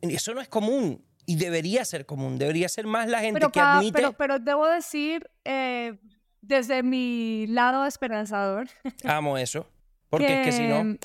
[0.01, 3.59] Eso no es común y debería ser común, debería ser más la gente pero que
[3.59, 3.93] admite...
[3.93, 5.99] Pero, pero debo decir, eh,
[6.41, 8.67] desde mi lado esperanzador...
[9.03, 9.67] Amo eso,
[10.09, 10.97] porque que, es que si no...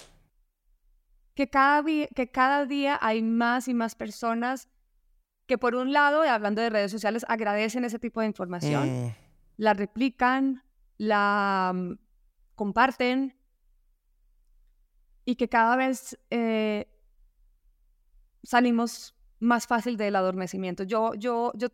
[1.35, 4.69] Que cada, que cada día hay más y más personas
[5.47, 9.15] que por un lado, hablando de redes sociales, agradecen ese tipo de información, mm.
[9.57, 10.63] la replican,
[10.97, 11.97] la um,
[12.55, 13.35] comparten
[15.25, 16.87] y que cada vez eh,
[18.45, 20.85] salimos más fácil del adormecimiento.
[20.85, 21.69] Yo, yo, yo,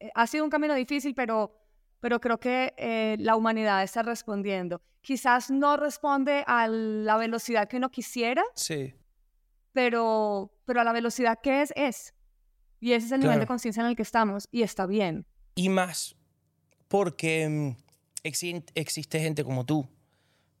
[0.00, 1.56] eh, ha sido un camino difícil, pero,
[2.00, 4.82] pero creo que eh, la humanidad está respondiendo.
[5.00, 8.94] Quizás no responde a la velocidad que uno quisiera, sí.
[9.72, 12.14] pero, pero a la velocidad que es, es.
[12.78, 13.32] Y ese es el claro.
[13.32, 15.26] nivel de conciencia en el que estamos y está bien.
[15.54, 16.16] Y más,
[16.88, 17.76] porque um,
[18.24, 19.88] existe gente como tú,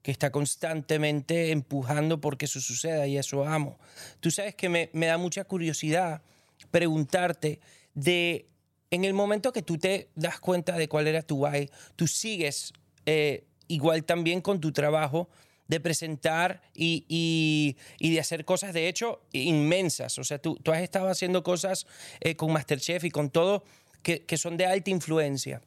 [0.02, 3.78] que está constantemente empujando porque eso suceda y eso amo.
[4.20, 6.22] Tú sabes que me, me da mucha curiosidad
[6.70, 7.60] preguntarte
[7.94, 8.48] de,
[8.90, 12.72] en el momento que tú te das cuenta de cuál era tu why, tú sigues
[13.06, 15.28] eh, igual también con tu trabajo
[15.68, 20.18] de presentar y, y, y, de hacer cosas, de hecho, inmensas.
[20.18, 21.86] O sea, tú, tú has estado haciendo cosas
[22.20, 23.64] eh, con Masterchef y con todo
[24.02, 25.62] que, que son de alta influencia.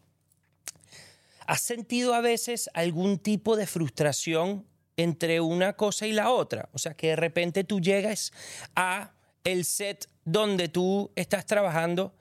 [1.48, 4.68] ¿Has sentido a veces algún tipo de frustración
[4.98, 6.70] entre una cosa y la otra?
[6.74, 8.32] O sea, que de repente tú llegas
[8.76, 12.14] a el set donde tú estás trabajando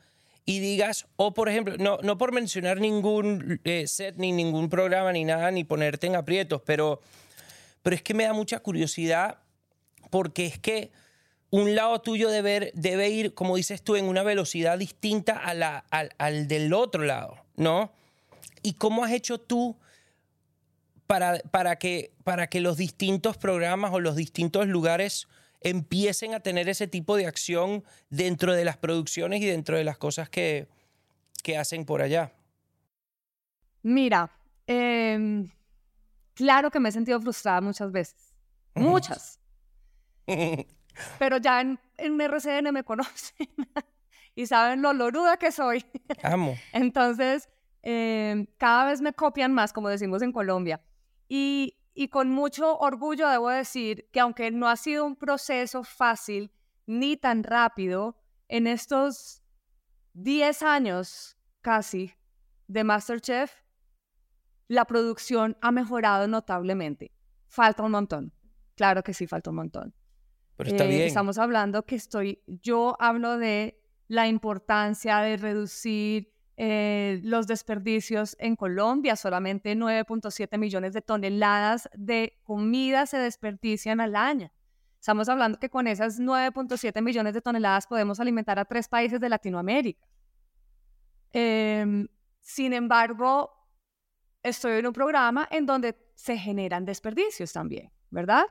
[0.45, 5.11] y digas, o por ejemplo, no, no por mencionar ningún eh, set, ni ningún programa,
[5.13, 7.01] ni nada, ni ponerte en aprietos, pero,
[7.83, 9.39] pero es que me da mucha curiosidad
[10.11, 10.93] porque es que
[11.51, 15.79] un lado tuyo debe, debe ir, como dices tú, en una velocidad distinta a la,
[15.91, 17.93] al, al del otro lado, ¿no?
[18.63, 19.79] ¿Y cómo has hecho tú
[21.07, 25.29] para, para, que, para que los distintos programas o los distintos lugares
[25.65, 29.99] empiecen a tener ese tipo de acción dentro de las producciones y dentro de las
[29.99, 30.69] cosas que,
[31.43, 32.33] que hacen por allá?
[33.83, 34.31] Mira,
[34.67, 35.45] eh,
[36.35, 38.35] claro que me he sentido frustrada muchas veces.
[38.75, 39.41] Muchas.
[41.19, 43.49] Pero ya en, en RCN me conocen
[44.35, 45.85] y saben lo loruda que soy.
[46.23, 46.57] Amo.
[46.73, 47.49] Entonces,
[47.83, 50.81] eh, cada vez me copian más, como decimos en Colombia.
[51.29, 56.51] Y, y con mucho orgullo debo decir que aunque no ha sido un proceso fácil
[56.87, 58.17] ni tan rápido,
[58.49, 59.43] en estos
[60.15, 62.13] 10 años casi
[62.67, 63.53] de MasterChef,
[64.69, 67.13] la producción ha mejorado notablemente.
[67.47, 68.33] Falta un montón.
[68.75, 69.95] Claro que sí, falta un montón.
[70.57, 71.03] Pero está Eh, bien.
[71.03, 78.57] Estamos hablando que estoy, yo hablo de la importancia de reducir eh, los desperdicios en
[78.57, 79.17] Colombia.
[79.17, 84.51] Solamente 9.7 millones de toneladas de comida se desperdician al año.
[85.01, 89.29] Estamos hablando que con esas 9.7 millones de toneladas podemos alimentar a tres países de
[89.29, 90.07] Latinoamérica.
[91.33, 92.07] Em,
[92.41, 93.51] sin embargo,
[94.43, 98.45] estoy en un programa en donde se generan desperdicios también, ¿verdad?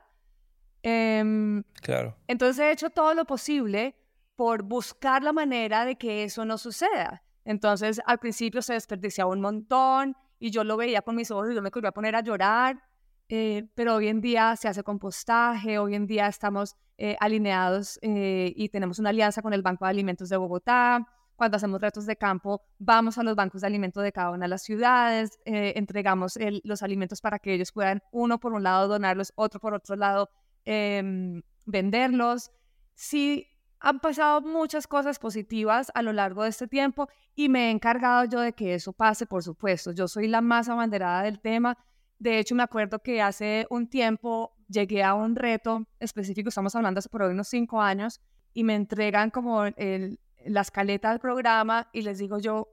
[0.84, 2.18] Em, Claro.
[2.28, 3.96] entonces he hecho todo lo posible
[4.36, 7.24] por buscar la manera de que eso no suceda.
[7.46, 11.56] Entonces al principio se desperdiciaba un montón y yo lo veía con mis ojos y
[11.56, 12.82] yo me quería poner a llorar,
[13.30, 18.54] eh, pero hoy en día se hace compostaje, hoy en día estamos eh, alineados eh,
[18.56, 21.08] y tenemos una alianza con el Banco de Alimentos de Bogotá.
[21.36, 24.50] Cuando hacemos retos de campo, vamos a los bancos de alimentos de cada una de
[24.50, 29.60] las ciudades, entregamos los alimentos para que ellos puedan, uno por un lado, donarlos, otro
[29.60, 30.30] por otro lado,
[30.64, 32.52] em, venderlos.
[32.94, 33.48] Sí,
[33.86, 38.24] han pasado muchas cosas positivas a lo largo de este tiempo y me he encargado
[38.24, 39.92] yo de que eso pase, por supuesto.
[39.92, 41.78] Yo soy la más abanderada del tema.
[42.18, 47.00] De hecho, me acuerdo que hace un tiempo llegué a un reto específico, estamos hablando
[47.00, 48.22] hace por hoy unos cinco años,
[48.54, 52.70] y me entregan como el- la escaleta del programa y les digo yo,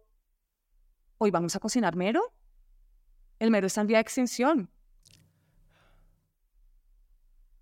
[1.19, 2.23] hoy vamos a cocinar mero.
[3.41, 4.71] El mero está en vía de extinción.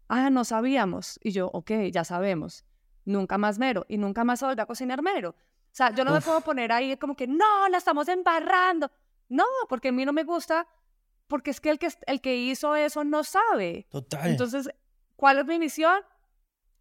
[0.08, 1.18] Ah, no sabíamos.
[1.22, 2.66] Y yo, ok, ya sabemos.
[3.08, 3.86] Nunca más mero.
[3.88, 5.30] Y nunca más se volvió a cocinar mero.
[5.30, 5.34] O
[5.72, 6.26] sea, yo no me Uf.
[6.26, 8.90] puedo poner ahí como que, no, la estamos embarrando.
[9.30, 10.66] No, porque a mí no me gusta,
[11.26, 13.86] porque es que el que, el que hizo eso no sabe.
[13.90, 14.28] Total.
[14.28, 14.68] Entonces,
[15.16, 16.02] ¿cuál es mi misión?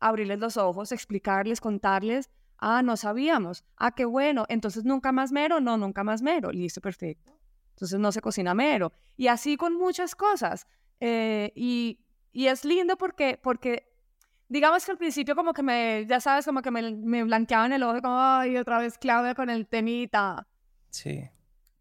[0.01, 2.29] Abrirles los ojos, explicarles, contarles.
[2.57, 3.63] Ah, no sabíamos.
[3.77, 4.45] Ah, qué bueno.
[4.49, 5.61] Entonces, ¿nunca más mero?
[5.61, 6.51] No, nunca más mero.
[6.51, 7.31] Listo, perfecto.
[7.69, 8.91] Entonces, no se cocina mero.
[9.15, 10.67] Y así con muchas cosas.
[10.99, 11.99] Eh, y,
[12.33, 13.96] y es lindo porque, porque,
[14.49, 17.83] digamos que al principio como que me, ya sabes, como que me, me blanqueaban el
[17.83, 20.47] ojo, como, ay, otra vez Claudia con el temita
[20.89, 21.29] sí.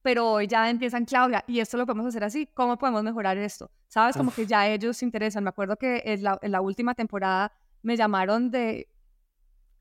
[0.03, 3.71] pero hoy ya empiezan, Claudia, y esto lo podemos hacer así, ¿cómo podemos mejorar esto?
[3.89, 4.17] ¿Sabes?
[4.17, 4.37] Como Uf.
[4.37, 5.45] que ya ellos se interesan.
[5.45, 7.53] Me acuerdo que en la, en la última temporada
[7.83, 8.89] me llamaron de,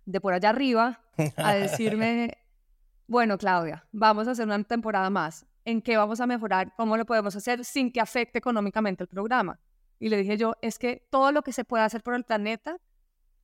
[0.06, 1.02] de por allá arriba
[1.38, 2.38] a decirme,
[3.08, 5.46] bueno, Claudia, vamos a hacer una temporada más.
[5.66, 6.74] ¿En qué vamos a mejorar?
[6.78, 9.60] ¿Cómo lo podemos hacer sin que afecte económicamente el programa?
[10.00, 12.78] Y le dije yo, es que todo lo que se puede hacer por el planeta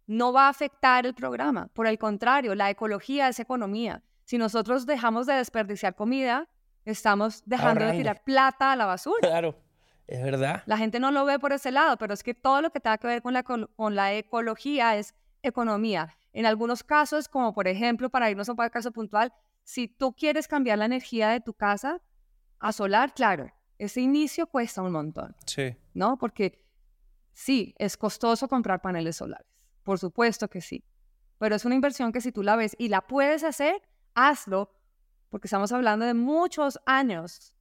[0.07, 1.69] no va a afectar el programa.
[1.73, 4.03] Por el contrario, la ecología es economía.
[4.25, 6.49] Si nosotros dejamos de desperdiciar comida,
[6.85, 9.19] estamos dejando de tirar plata a la basura.
[9.21, 9.55] Claro.
[10.07, 10.63] Es verdad.
[10.65, 12.97] La gente no lo ve por ese lado, pero es que todo lo que tenga
[12.97, 16.17] que ver con la, con la ecología es economía.
[16.33, 19.33] En algunos casos, como por ejemplo, para irnos a un caso puntual,
[19.63, 22.01] si tú quieres cambiar la energía de tu casa
[22.59, 23.51] a solar, claro,
[23.85, 25.35] ese inicio cuesta un montón.
[25.45, 25.75] Sí.
[25.93, 26.17] ¿no?
[26.17, 26.65] Porque
[27.33, 29.47] sí, es costoso comprar paneles solares,
[29.83, 30.83] por supuesto que sí,
[31.37, 33.81] pero es una inversión que si tú la ves y la puedes hacer,
[34.13, 34.71] hazlo,
[35.29, 37.55] porque estamos hablando de muchos años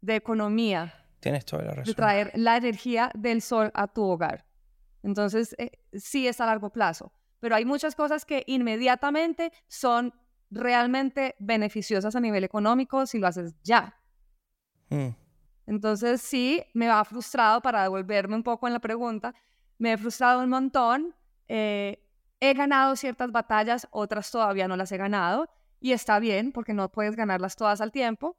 [0.00, 1.94] de economía, Tienes toda la de razón.
[1.94, 4.46] traer la energía del sol a tu hogar.
[5.02, 10.14] Entonces, eh, sí es a largo plazo, pero hay muchas cosas que inmediatamente son
[10.50, 13.96] realmente beneficiosas a nivel económico si lo haces ya.
[14.90, 15.08] Mm.
[15.68, 19.34] Entonces sí, me va frustrado para devolverme un poco en la pregunta.
[19.76, 21.14] Me he frustrado un montón.
[21.46, 22.02] eh,
[22.40, 25.48] he ganado ciertas batallas, otras todavía no las he ganado.
[25.78, 28.36] Y está bien, porque no puedes ganarlas todas al tiempo.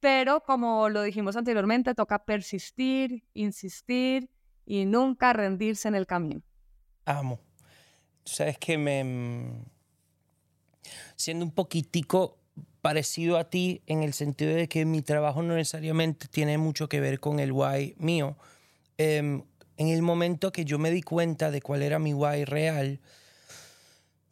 [0.00, 4.30] Pero como lo dijimos anteriormente, toca persistir, insistir
[4.64, 6.40] y nunca rendirse en el camino.
[7.04, 7.38] Amo.
[8.24, 9.04] Sabes que me...
[9.04, 9.64] mm,
[11.16, 12.39] Siendo un poquitico
[12.82, 17.00] parecido a ti en el sentido de que mi trabajo no necesariamente tiene mucho que
[17.00, 18.36] ver con el why mío.
[18.98, 19.42] em,
[19.76, 23.00] en el momento que yo me di cuenta de cuál era mi why real,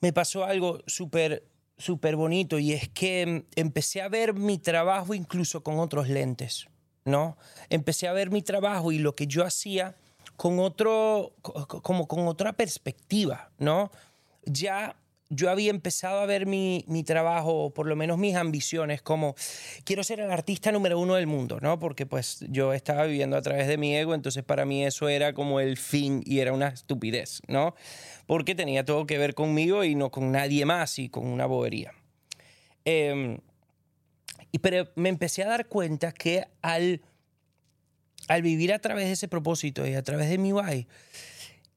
[0.01, 1.45] me pasó algo súper
[1.77, 6.67] súper bonito y es que em, empecé a ver mi trabajo incluso con otros lentes,
[7.05, 7.39] ¿no?
[7.71, 9.97] Empecé a ver mi trabajo y lo que yo hacía
[10.37, 13.93] con otro, co- co- como con otra perspectiva, ¿no?
[14.45, 14.97] Ya
[15.31, 19.35] yo había empezado a ver mi, mi trabajo, por lo menos mis ambiciones, como
[19.85, 21.79] quiero ser el artista número uno del mundo, ¿no?
[21.79, 25.35] Porque pues yo estaba viviendo a través de mi ego, entonces para mí eso era
[25.35, 27.75] como el fin y era una estupidez, ¿no?
[28.27, 31.93] Porque tenía todo que ver conmigo y no con nadie más y con una bobería.
[32.85, 33.39] Em,
[34.51, 37.03] y, pero me empecé a dar cuenta que al,
[38.29, 40.87] al vivir a través de ese propósito y a través de mi why,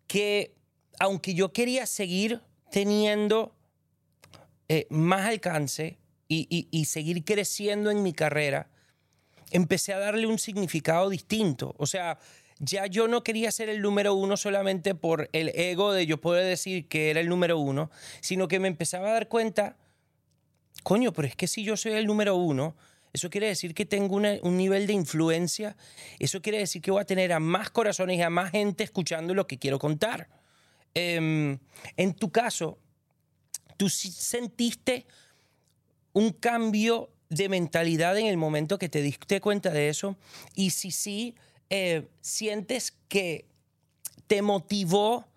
[0.08, 0.56] que
[1.00, 2.42] aunque yo quería seguir
[2.72, 3.54] teniendo
[4.68, 5.98] eh, más alcance
[6.28, 8.70] y, seguir creciendo en mi carrera,
[9.52, 11.76] empecé a darle un significado distinto.
[11.78, 12.20] O sea,
[12.58, 16.46] ya yo no quería ser el número uno solamente por el ego de yo poder
[16.46, 17.92] decir que era el número uno,
[18.22, 19.76] sino que me empezaba a dar cuenta,
[20.84, 22.78] coño, pero es que si yo soy el número uno,
[23.12, 25.76] eso quiere decir que tengo un nivel de influencia,
[26.18, 29.34] eso quiere decir que voy a tener a más corazones y a más gente escuchando
[29.34, 30.30] lo que quiero contar.
[30.94, 31.58] Em,
[31.98, 32.78] en tu caso,
[33.78, 35.06] ¿tú sentiste
[36.14, 40.18] un cambio de mentalidad en el momento que te diste cuenta de eso?
[40.54, 41.36] Y si sí,
[41.70, 43.46] eh, ¿sientes que
[44.28, 45.28] te motivó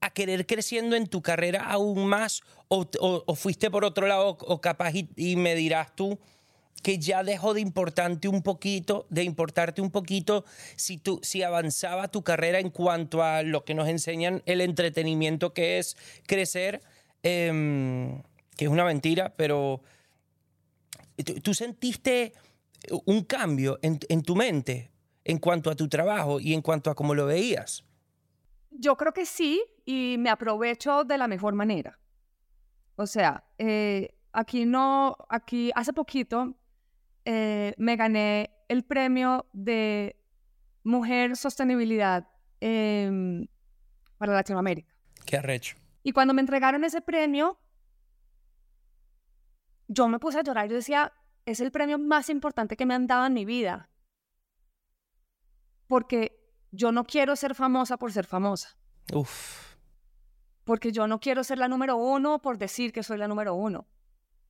[0.00, 2.42] a querer creciendo en tu carrera aún más?
[2.68, 6.18] ¿O, fuiste por otro lado o capaz y, me dirás tú
[6.82, 10.44] que ya dejó de importarte un poquito, de importarte un poquito
[10.76, 15.52] si, tú, si avanzaba tu carrera en cuanto a lo que nos enseñan el entretenimiento
[15.52, 16.82] que es crecer,
[17.22, 18.22] em,
[18.56, 19.82] que es una mentira, pero
[21.42, 22.32] ¿tú, sentiste
[23.04, 24.90] un cambio en, en tu mente
[25.24, 27.84] en cuanto a tu trabajo y en cuanto a cómo lo veías?
[28.70, 31.98] Yo creo que sí y me aprovecho de la mejor manera.
[32.96, 36.56] O sea, eh, aquí no, aquí hace poquito
[37.30, 40.16] eh, me gané el premio de
[40.82, 42.26] Mujer Sostenibilidad
[44.16, 44.94] para Latinoamérica.
[45.26, 45.76] Qué arrecho.
[46.02, 47.60] Y cuando me entregaron ese premio,
[49.88, 50.70] yo me puse a llorar.
[50.70, 51.12] Yo decía,
[51.44, 53.90] es el premio más importante que me han dado en mi vida
[55.86, 58.78] porque yo no quiero ser famosa por ser famosa.
[59.12, 59.76] Uf.
[60.64, 63.86] Porque yo no quiero ser la número uno por decir que soy la número uno.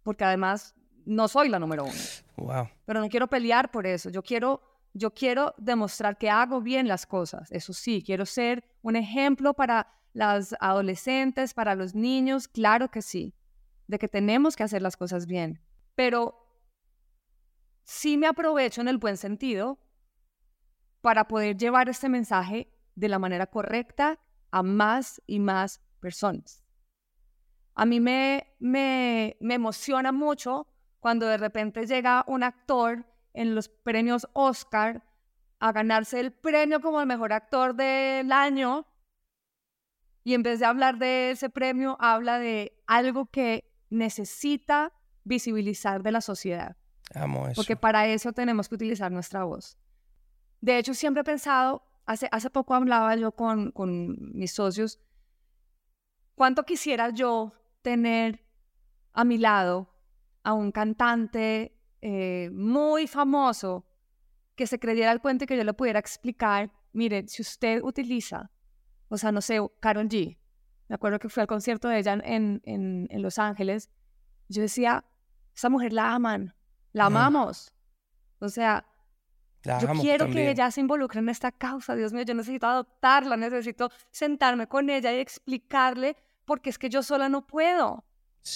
[0.04, 0.76] Porque además
[1.08, 1.94] no soy la número uno.
[2.36, 2.68] Wow.
[2.84, 4.10] Pero no quiero pelear por eso.
[4.10, 4.60] Yo quiero,
[4.92, 7.50] yo quiero demostrar que hago bien las cosas.
[7.50, 12.46] Eso sí, quiero ser un ejemplo para las adolescentes, para los niños.
[12.46, 13.34] Claro que sí.
[13.86, 15.62] De que tenemos que hacer las cosas bien.
[15.94, 16.46] Pero
[17.84, 19.78] sí me aprovecho en el buen sentido
[21.00, 26.62] para poder llevar este mensaje de la manera correcta a más y más personas.
[27.74, 30.66] A mí me, me, me emociona mucho
[31.00, 35.04] cuando de repente llega un actor en los premios Oscar
[35.60, 38.86] a ganarse el premio como el mejor actor del año
[40.24, 44.92] y en vez de hablar de ese premio habla de algo que necesita
[45.24, 46.76] visibilizar de la sociedad.
[47.14, 47.54] Amo eso.
[47.56, 49.78] Porque para eso tenemos que utilizar nuestra voz.
[50.60, 55.00] De hecho, siempre he pensado, hace, hace poco hablaba yo con, con mis socios,
[56.34, 58.44] cuánto quisiera yo tener
[59.12, 59.88] a mi lado
[60.48, 63.84] a un cantante eh, muy famoso
[64.54, 68.50] que se creyera el cuento y que yo le pudiera explicar, mire, si usted utiliza,
[69.08, 70.38] o sea, no sé, Carol G,
[70.88, 73.90] me acuerdo que fui al concierto de ella en, en, en Los Ángeles,
[74.48, 75.04] yo decía,
[75.54, 76.54] esa mujer la aman,
[76.92, 77.74] la amamos.
[78.38, 78.86] O sea,
[79.62, 83.90] yo quiero que ella se involucre en esta causa, Dios mío, yo necesito adoptarla, necesito
[84.10, 88.06] sentarme con ella y explicarle, porque es que yo sola no puedo.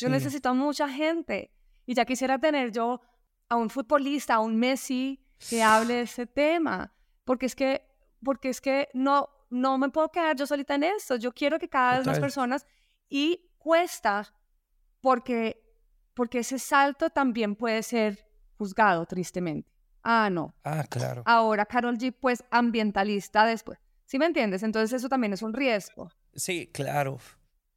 [0.01, 1.51] Yo necesito a mucha gente.
[1.87, 3.01] Y ya quisiera tener yo
[3.49, 7.87] a un futbolista, a un Messi que hable de ese tema, porque es que,
[8.25, 11.17] porque es que no, no me puedo quedar yo solita en esto.
[11.17, 12.67] Yo quiero que cada vez más personas,
[13.09, 14.33] y cuesta,
[15.01, 15.63] porque,
[16.15, 18.25] porque ese salto también puede ser
[18.57, 19.71] juzgado, tristemente.
[20.03, 20.55] Ah, no.
[20.65, 21.23] Ah, claro.
[21.27, 23.79] Ahora Carol G, pues ambientalista después.
[24.05, 24.63] ¿Sí me entiendes?
[24.63, 26.11] Entonces eso también es un riesgo.
[26.35, 27.19] Sí, claro.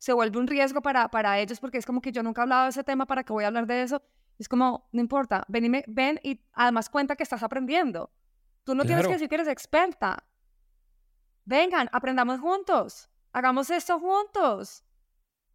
[0.05, 2.65] Se vuelve un riesgo para, para ellos porque es como que yo nunca he hablado
[2.65, 4.03] de ese tema, ¿para qué voy a hablar de eso?
[4.37, 8.11] Es como, no importa, ven y, ven y además cuenta que estás aprendiendo.
[8.65, 10.23] Tú no tienes que decir que eres experta.
[11.43, 13.09] Vengan, aprendamos juntos.
[13.33, 14.83] Hagamos esto juntos.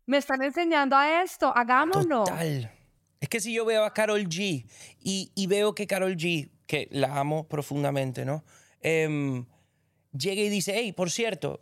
[0.07, 2.25] Me están enseñando a esto, hagámoslo.
[2.25, 2.73] Total.
[3.21, 6.89] Es que si yo veo a Carol G y, y veo que Carol G que
[6.91, 8.43] la amo profundamente, ¿no?
[8.81, 9.45] Eh,
[10.11, 11.61] llega y dice, hey, por cierto,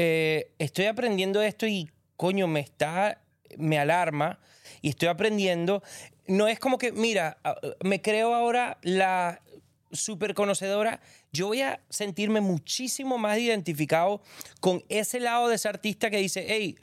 [0.00, 3.20] eh, estoy aprendiendo esto y coño, me está,
[3.56, 4.38] me alarma
[4.80, 5.82] y estoy aprendiendo.
[6.28, 7.38] No es como que, mira,
[7.82, 9.42] me creo ahora la
[9.90, 11.00] súper conocedora,
[11.32, 14.22] yo voy a sentirme muchísimo más identificado
[14.60, 16.76] con ese lado de ese artista que dice, hey,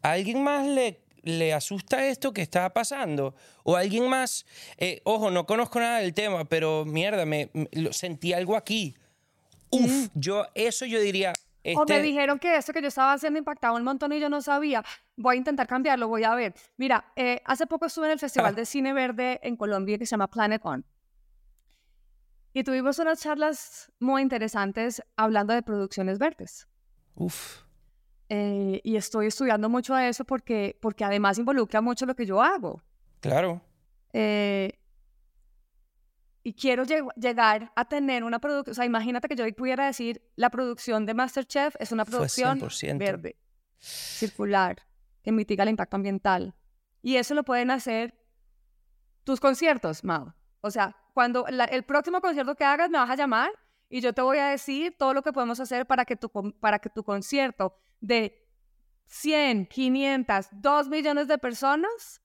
[0.00, 3.34] ¿a alguien más le le asusta esto que está pasando?
[3.64, 4.46] O alguien más,
[4.78, 7.50] eh, ojo, no conozco nada del tema, pero mierda, me,
[7.90, 8.96] sentí algo aquí.
[9.68, 11.34] Uf, yo, eso yo diría.
[11.64, 14.28] O me este dijeron que esto que yo estaba haciendo impactaba un montón y yo
[14.28, 14.84] no sabía.
[15.16, 16.54] Voy a intentar cambiarlo, voy a ver.
[16.76, 20.10] Mira, eh, hace poco estuve en el Festival de Cine Verde en Colombia que se
[20.10, 20.84] llama Planet On.
[22.52, 26.68] Y tuvimos unas charlas muy interesantes hablando de producciones verdes.
[27.14, 27.62] Uf.
[28.28, 32.42] Eh, y estoy estudiando mucho a eso porque, porque además involucra mucho lo que yo
[32.42, 32.82] hago.
[33.20, 33.62] Claro.
[34.12, 34.78] Eh,
[36.42, 40.50] y quiero llegar a tener una producción, o sea, imagínate que yo pudiera decir, la
[40.50, 42.60] producción de MasterChef es una producción
[42.96, 43.36] verde,
[43.78, 44.82] circular,
[45.22, 46.54] que mitiga el impacto ambiental.
[47.00, 48.14] Y eso lo pueden hacer
[49.24, 50.34] tus conciertos, Mao.
[50.60, 53.50] O sea, cuando el próximo concierto que hagas me vas a llamar
[53.88, 56.78] y yo te voy a decir todo lo que podemos hacer para que tu, para
[56.78, 58.48] que tu concierto de
[59.06, 62.22] 100, 500, 2 millones de personas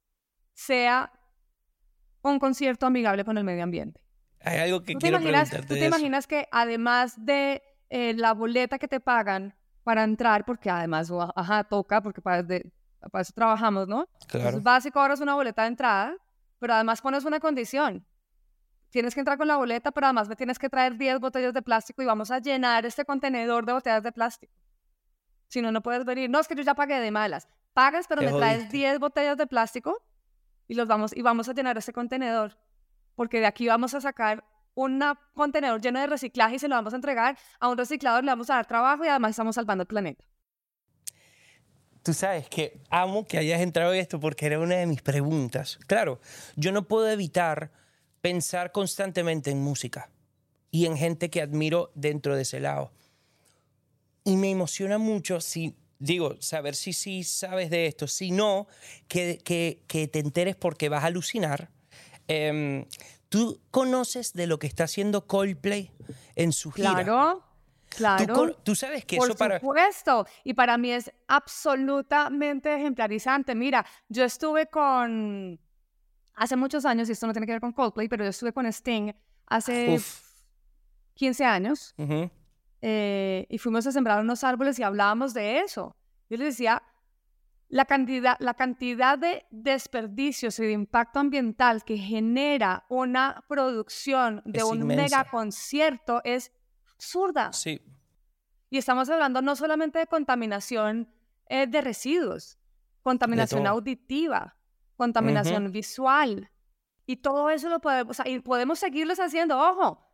[0.54, 1.12] sea
[2.22, 4.07] un concierto amigable con el medio ambiente.
[4.42, 5.62] Hay algo que quiero preguntarte.
[5.64, 10.70] ¿Tú te imaginas que además de eh, la boleta que te pagan para entrar, porque
[10.70, 14.08] además, ajá, toca, porque para, para eso trabajamos, ¿no?
[14.28, 14.50] Claro.
[14.50, 16.16] Entonces vas y cobras una boleta de entrada,
[16.60, 18.06] pero además pones una condición.
[18.90, 21.62] Tienes que entrar con la boleta, pero además me tienes que traer 10 botellas de
[21.62, 24.54] plástico y vamos a llenar este contenedor de botellas de plástico.
[25.48, 26.30] Si no, no puedes venir.
[26.30, 27.48] No, es que yo ya pagué de malas.
[27.74, 30.04] Pagas, pero me traes 10 botellas de plástico
[30.68, 32.58] y, los vamos, y vamos a llenar ese contenedor.
[33.18, 34.46] Porque de aquí vamos a sacar
[34.76, 35.04] un
[35.34, 38.52] contenedor lleno de reciclaje y se lo vamos a entregar a un reciclador, le vamos
[38.52, 40.24] a dar trabajo y además estamos salvando el planeta.
[42.04, 45.80] Tú sabes que amo que hayas entrado en esto porque era una de mis preguntas.
[45.88, 46.22] Claro,
[46.56, 47.72] yo no puedo evitar
[48.22, 50.12] pensar constantemente en música
[50.70, 52.92] y en gente que admiro dentro de ese lado.
[54.24, 58.68] Y me emociona mucho si, digo, saber si sí sabes de esto, si no,
[59.08, 61.72] que, que, que te enteres porque vas a alucinar.
[62.28, 62.86] Em,
[63.30, 65.92] ¿Tú conoces de lo que está haciendo Coldplay
[66.36, 67.04] en su gira?
[67.04, 67.44] Claro.
[67.90, 68.54] Claro.
[68.64, 69.60] Tú, sabes que Por eso para...
[69.60, 70.28] Por supuesto.
[70.44, 73.56] Y para mí es absolutamente ejemplarizante.
[73.56, 75.60] Mira, yo estuve con...
[76.36, 78.68] Hace muchos años, y esto no tiene que ver con Coldplay, pero yo estuve con
[78.68, 79.12] Sting
[79.48, 80.00] hace
[81.16, 81.96] 15 años.
[82.82, 85.96] Eh, y fuimos a sembrar unos árboles y hablábamos de eso.
[86.30, 86.84] Yo les decía,
[87.70, 94.64] la cantidad, la cantidad de desperdicios y de impacto ambiental que genera una producción de
[94.64, 96.52] un mega concierto es
[96.94, 97.52] absurda.
[97.52, 97.82] Sí.
[98.70, 101.10] Y estamos hablando no solamente de contaminación
[101.48, 102.58] eh, de residuos,
[103.02, 104.56] contaminación auditiva,
[104.96, 106.50] contaminación visual.
[107.06, 109.58] Y todo eso lo podemos, y podemos seguirles haciendo.
[109.58, 110.06] Ojo,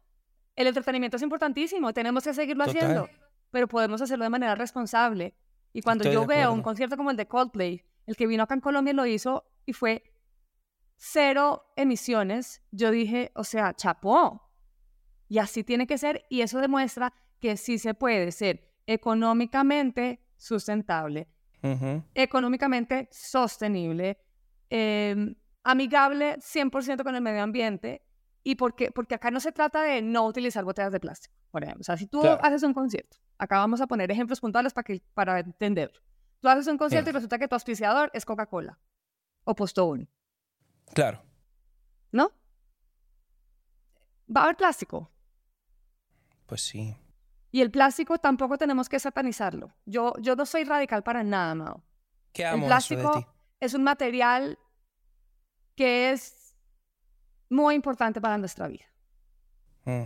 [0.55, 3.09] el entretenimiento es importantísimo, tenemos que seguirlo haciendo,
[3.49, 5.35] pero podemos hacerlo de manera responsable.
[5.73, 8.61] Y cuando yo veo un concierto como el de Coldplay, el que vino acá en
[8.61, 10.03] Colombia lo hizo y fue
[10.97, 14.49] cero emisiones, yo dije, o sea, chapó.
[15.27, 21.27] Y así tiene que ser y eso demuestra que sí se puede ser económicamente sustentable,
[22.13, 24.17] económicamente sostenible,
[24.69, 28.05] em, amigable 100% con el medio ambiente
[28.43, 31.81] y porque, porque acá no se trata de no utilizar botellas de plástico, por ejemplo.
[31.81, 35.01] O sea, si tú haces un concierto, acá vamos a poner ejemplos puntuales para, que,
[35.13, 35.99] para entenderlo.
[36.41, 38.77] Tú haces un concierto y resulta que tu auspiciador es Coca-Cola
[39.45, 40.09] o Postobón.
[40.93, 41.23] Claro.
[42.11, 42.31] ¿No?
[44.35, 45.09] Va a haber plástico.
[46.45, 46.95] Pues sí.
[47.51, 49.73] Y el plástico tampoco tenemos que satanizarlo.
[49.85, 51.83] Yo, yo no soy radical para nada, Mao.
[52.33, 53.25] ¿Qué amo el plástico
[53.59, 54.59] es un material
[55.75, 56.42] que es
[57.53, 58.85] muy importante para nuestra vida.
[59.85, 60.03] Mm.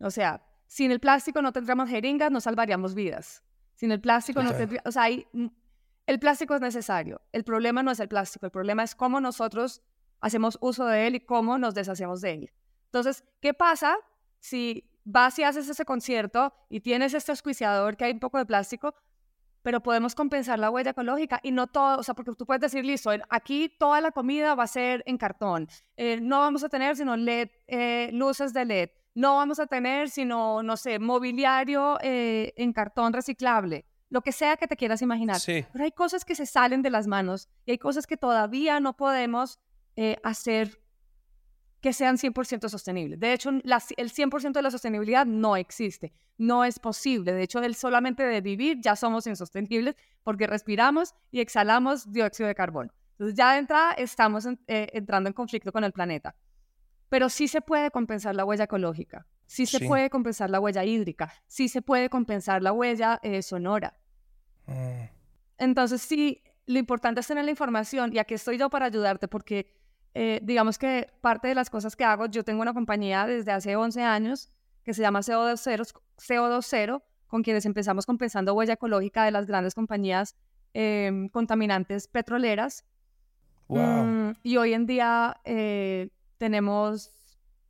[0.00, 3.42] O sea, sin el plástico no tendríamos jeringas, no salvaríamos vidas.
[3.74, 4.86] Sin el plástico no tendríamos...
[4.86, 7.20] O sea, el plástico es necesario.
[7.32, 9.82] El problema no es el plástico, el problema es cómo nosotros
[10.20, 12.52] hacemos uso de él y cómo nos deshacemos de él.
[12.86, 13.96] Entonces, ¿qué pasa
[14.40, 18.46] si vas y haces ese concierto y tienes este auspiciador que hay un poco de
[18.46, 18.94] plástico,
[19.66, 22.84] pero podemos compensar la huella ecológica y no todo, o sea, porque tú puedes decir,
[22.84, 26.94] listo, aquí toda la comida va a ser en cartón, eh, no vamos a tener
[26.94, 32.54] sino LED, eh, luces de LED, no vamos a tener sino, no sé, mobiliario eh,
[32.56, 35.38] en cartón reciclable, lo que sea que te quieras imaginar.
[35.44, 38.96] Pero hay cosas que se salen de las manos y hay cosas que todavía no
[38.96, 39.58] podemos
[40.22, 40.78] hacer
[41.80, 43.20] que sean 100% sostenibles.
[43.20, 47.32] De hecho, el 100% de la sostenibilidad no existe, no es posible.
[47.32, 52.54] De hecho, el solamente de vivir ya somos insostenibles porque respiramos y exhalamos dióxido de
[52.54, 52.92] carbono.
[53.12, 56.34] Entonces ya de entrada estamos eh, entrando en conflicto con el planeta.
[57.08, 61.32] Pero sí se puede compensar la huella ecológica, sí se puede compensar la huella hídrica,
[61.46, 63.96] sí se puede compensar la huella eh, sonora.
[64.66, 65.04] Mm.
[65.58, 69.72] Entonces sí, lo importante es tener la información y aquí estoy yo para ayudarte porque
[70.18, 73.76] eh, digamos que parte de las cosas que hago, yo tengo una compañía desde hace
[73.76, 74.50] 11 años
[74.82, 80.34] que se llama CO2 CO20, con quienes empezamos compensando huella ecológica de las grandes compañías
[80.72, 82.86] em, contaminantes petroleras.
[83.68, 86.08] Mm, y hoy en día eh,
[86.38, 87.12] tenemos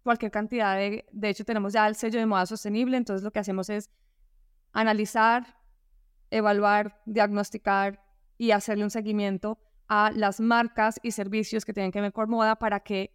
[0.04, 3.40] cualquier cantidad de, de hecho tenemos ya el sello de moda sostenible, entonces lo que
[3.40, 3.90] hacemos es
[4.72, 5.56] analizar,
[6.30, 8.04] evaluar, diagnosticar
[8.38, 9.58] y hacerle un seguimiento
[9.88, 13.14] a las marcas y servicios que tienen que ver con moda para que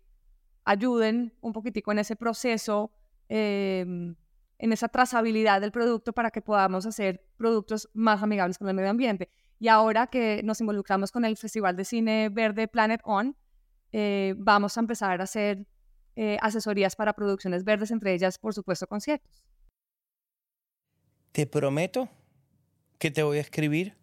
[0.64, 2.92] ayuden un poquitico en ese proceso,
[3.30, 4.16] em,
[4.60, 8.90] en esa trazabilidad del producto para que podamos hacer productos más amigables con el medio
[8.90, 9.30] ambiente.
[9.60, 13.36] Y ahora que nos involucramos con el Festival de Cine Verde Planet On,
[13.92, 15.66] eh, vamos a empezar a hacer
[16.16, 19.44] eh, asesorías para producciones verdes, entre ellas, por supuesto, conciertos.
[21.32, 22.10] Te prometo
[22.98, 23.96] que te voy a escribir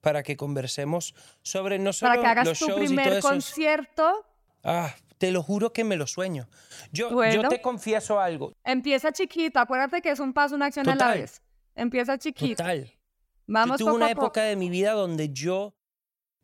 [0.00, 3.18] para que conversemos sobre no solo para que hagas los tu shows y primer todo
[3.18, 3.28] eso.
[3.28, 4.26] concierto,
[4.62, 6.48] Ah, te lo juro que me lo sueño.
[6.92, 7.48] Yo, yo Bueno.
[7.48, 8.52] te confieso algo.
[8.64, 9.58] empieza chiquito.
[9.58, 11.18] Acuérdate que es un paso, una acción a la Total.
[11.20, 11.42] vez.
[11.74, 12.56] Empieza chiquito.
[12.62, 12.92] Total.
[13.46, 15.74] Vamos yo tuve poco una época de mi vida donde yo,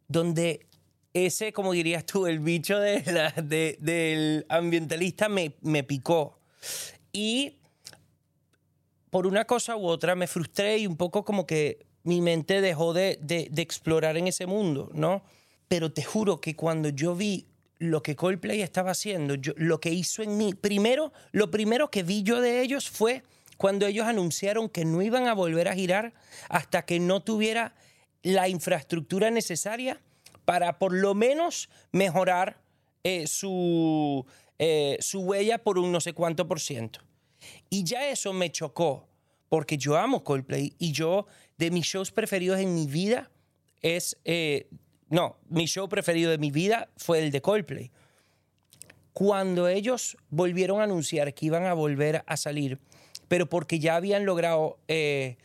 [0.09, 0.67] donde
[1.13, 6.39] ese, como dirías tú, el bicho de la- de- del ambientalista me, me picó.
[7.13, 7.59] Y
[9.11, 12.93] por una cosa u otra me frustré y un poco como que mi mente dejó
[12.93, 15.23] de, de- explorar en ese mundo, ¿no?
[15.69, 17.47] Pero te juro que cuando yo vi
[17.79, 22.23] lo que Coldplay estaba haciendo, lo que hizo en mí, primero, lo primero que vi
[22.23, 23.23] yo de ellos fue
[23.57, 26.15] cuando ellos anunciaron que no iban a volver a girar
[26.49, 27.75] hasta que no tuviera
[28.23, 30.01] la infraestructura necesaria
[30.45, 32.59] para por lo menos mejorar
[33.03, 34.25] eh, su,
[34.59, 37.01] eh, su huella por un no sé cuánto por ciento.
[37.69, 39.07] Y ya eso me chocó,
[39.49, 41.27] porque yo amo Coldplay y yo,
[41.59, 43.31] de mis shows preferidos en mi vida,
[43.83, 44.17] es...
[44.25, 44.69] eh,
[45.09, 47.93] no, mi show preferido de mi vida fue el de Coldplay.
[49.13, 52.79] Cuando ellos volvieron a anunciar que iban a volver a salir,
[53.29, 55.37] pero porque ya habían logrado eh,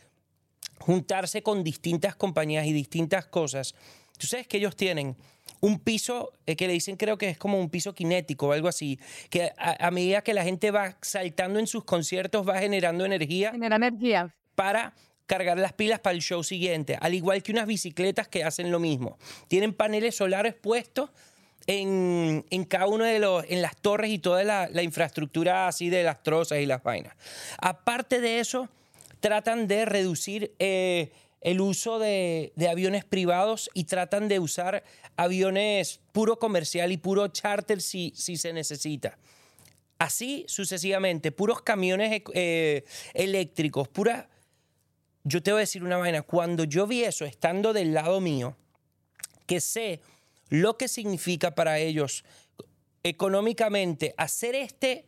[0.78, 3.74] juntarse con distintas compañías y distintas cosas,
[4.18, 5.16] tú sabes que ellos tienen
[5.60, 8.68] un piso eh, que le dicen creo que es como un piso cinético o algo
[8.68, 8.98] así,
[9.30, 13.52] que a, a medida que la gente va saltando en sus conciertos va generando energía
[13.52, 14.34] Genera energía.
[14.54, 14.92] para
[15.26, 18.80] cargar las pilas para el show siguiente, al igual que unas bicicletas que hacen lo
[18.80, 19.18] mismo.
[19.48, 21.10] Tienen paneles solares puestos
[21.66, 25.88] en, en cada uno de los, en las torres y toda la, la infraestructura así
[25.90, 27.14] de las trozas y las vainas.
[27.58, 28.68] Aparte de eso,
[29.20, 34.82] tratan de reducir eh, el uso de, de aviones privados y tratan de usar
[35.16, 39.18] aviones puro comercial y puro charter si, si se necesita.
[39.98, 44.28] Así sucesivamente, puros camiones eh, eléctricos, pura...
[45.24, 48.56] Yo te voy a decir una vaina, cuando yo vi eso estando del lado mío,
[49.46, 50.00] que sé
[50.48, 52.24] lo que significa para ellos
[53.02, 55.06] económicamente hacer este,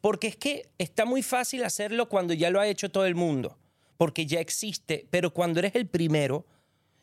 [0.00, 3.58] porque es que está muy fácil hacerlo cuando ya lo ha hecho todo el mundo,
[3.96, 6.46] porque ya existe, pero cuando eres el primero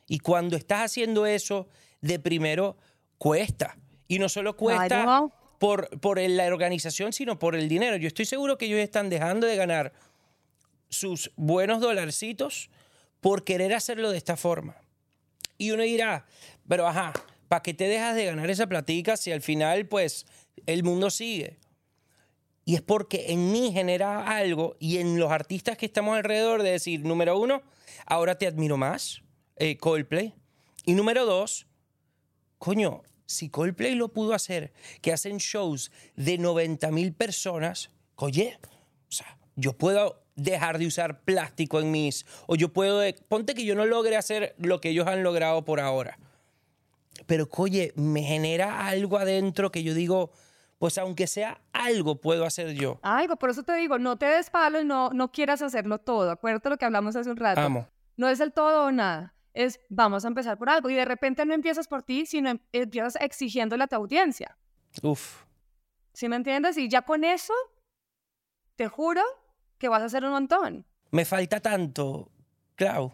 [0.07, 1.67] y cuando estás haciendo eso
[2.01, 2.77] de primero,
[3.17, 3.77] cuesta.
[4.07, 5.27] Y no solo cuesta
[5.59, 7.97] por, por la organización, sino por el dinero.
[7.97, 9.93] Yo estoy seguro que ellos están dejando de ganar
[10.89, 12.69] sus buenos dolarcitos
[13.21, 14.77] por querer hacerlo de esta forma.
[15.57, 16.25] Y uno dirá,
[16.67, 17.13] pero ajá,
[17.47, 20.25] ¿para qué te dejas de ganar esa platica si al final, pues,
[20.65, 21.59] el mundo sigue?
[22.63, 26.71] Y es porque en mí genera algo y en los artistas que estamos alrededor de
[26.71, 27.63] decir, número uno,
[28.05, 29.21] ahora te admiro más,
[29.55, 30.33] eh, Coldplay.
[30.85, 31.67] Y número dos,
[32.57, 38.59] coño, si Coldplay lo pudo hacer, que hacen shows de 90 mil personas, oye,
[39.07, 43.65] o sea, yo puedo dejar de usar plástico en mis, o yo puedo, ponte que
[43.65, 46.17] yo no logre hacer lo que ellos han logrado por ahora.
[47.25, 50.31] Pero, oye, me genera algo adentro que yo digo,
[50.77, 52.99] pues aunque sea algo puedo hacer yo.
[53.01, 56.29] Algo, por eso te digo, no te des palo y no, no quieras hacerlo todo.
[56.29, 57.59] Acuérdate lo que hablamos hace un rato.
[57.59, 57.87] Amo.
[58.15, 59.33] No es el todo o nada.
[59.53, 60.89] Es vamos a empezar por algo.
[60.91, 64.55] Y de repente no empiezas por ti, sino em- empiezas exigiéndole a tu audiencia.
[65.01, 65.43] Uf.
[66.13, 66.77] ¿Sí me entiendes?
[66.77, 67.53] Y ya con eso,
[68.75, 69.23] te juro
[69.77, 70.85] que vas a hacer un montón.
[71.11, 72.29] Me falta tanto,
[72.75, 73.13] Clau.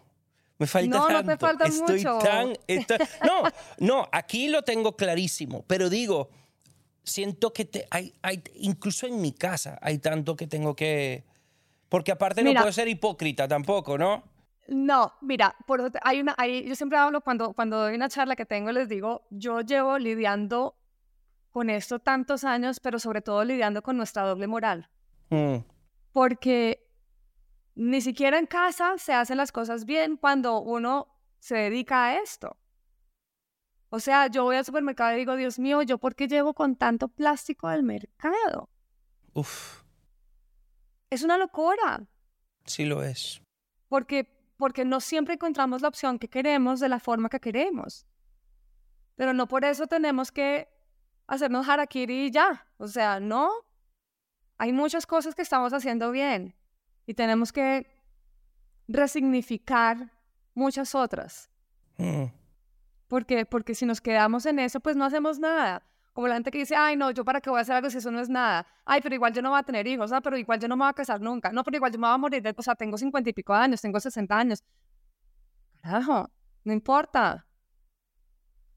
[0.58, 1.30] Me falta No, no tanto.
[1.32, 2.18] te falta estoy mucho.
[2.18, 2.52] tan.
[2.66, 3.42] estoy- No,
[3.78, 5.64] no, aquí lo tengo clarísimo.
[5.66, 6.30] Pero digo,
[7.02, 11.24] siento que te, hay, hay, incluso en mi casa hay tanto que tengo que.
[11.88, 12.60] Porque aparte no Mira.
[12.62, 14.24] puedo ser hipócrita tampoco, ¿no?
[14.66, 18.46] No, mira, por hay una, hay- yo siempre hablo cuando, cuando doy una charla que
[18.46, 20.74] tengo, les digo, yo llevo lidiando
[21.50, 24.88] con esto tantos años, pero sobre todo lidiando con nuestra doble moral.
[25.28, 25.56] Mm,
[26.14, 26.80] porque
[27.74, 31.08] ni siquiera en casa se hacen las cosas bien cuando uno
[31.40, 32.56] se dedica a esto.
[33.88, 36.76] O sea, yo voy al supermercado y digo, Dios mío, ¿yo por qué llevo con
[36.76, 38.70] tanto plástico al mercado?
[39.32, 39.82] uf,
[41.10, 42.06] Es una locura,
[42.64, 43.42] sí lo es.
[43.88, 48.06] porque, porque no siempre encontramos la opción que queremos de la forma que queremos.
[49.16, 50.68] Pero no por eso tenemos que
[51.26, 52.68] hacernos harakiri y ya.
[52.78, 53.50] O sea, no.
[54.58, 56.54] Hay muchas cosas que estamos haciendo bien
[57.06, 57.86] y tenemos que
[58.88, 60.12] resignificar
[60.54, 61.50] muchas otras.
[61.96, 62.24] Mm,
[63.08, 65.82] Porque, porque si nos quedamos en eso, pues no hacemos nada.
[66.12, 67.98] Como la gente que dice, ay, no, yo para qué voy a hacer algo si
[67.98, 68.66] eso no es nada.
[68.84, 70.84] Ay, pero igual yo no voy a tener hijos, ah, pero igual yo no me
[70.84, 71.50] voy a casar nunca.
[71.50, 73.52] No, pero igual yo me voy a morir, de, o sea, tengo cincuenta y pico
[73.52, 74.62] años, tengo sesenta años.
[75.82, 76.30] Carajo,
[76.62, 77.46] no importa.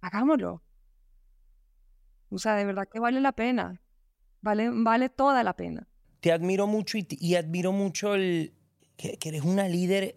[0.02, 0.64] Hagámoslo.
[2.30, 3.80] O sea, de verdad que vale la pena.
[4.48, 5.86] Vale, vale toda la pena.
[6.22, 8.54] Te admiro mucho y, y admiro mucho el,
[8.96, 10.16] que, que eres una líder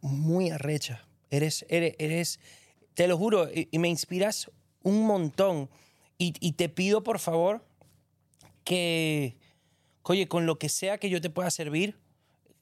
[0.00, 1.04] muy arrecha.
[1.30, 2.40] Eres, eres, eres,
[2.94, 4.52] te lo juro, y, y me inspiras
[4.84, 5.68] un montón.
[6.16, 7.66] Y, y, te pido, por favor,
[8.62, 9.36] que,
[10.04, 11.98] oye, con lo que sea que yo te pueda servir,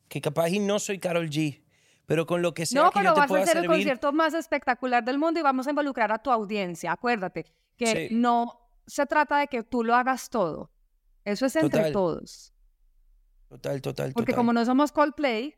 [0.09, 1.61] que capaz y no soy Carol G,
[2.07, 3.29] pero con lo que sea no, que yo te pueda servir...
[3.29, 5.71] No, pero vas a ser servir, el concierto más espectacular del mundo y vamos a
[5.71, 6.93] involucrar a tu audiencia.
[6.93, 7.45] Acuérdate
[7.77, 8.15] que Sí.
[8.15, 10.71] no se trata de que tú lo hagas todo.
[11.25, 11.93] Eso es entre Total.
[11.93, 12.53] todos.
[13.49, 14.41] Total, total, Porque total.
[14.41, 15.55] como no somos Coldplay,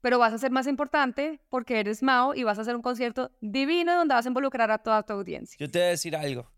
[0.00, 3.32] pero vas a ser más importante porque eres Mao y vas a hacer un concierto
[3.40, 5.56] divino donde vas a involucrar a toda tu audiencia.
[5.58, 6.50] Yo te voy a decir algo.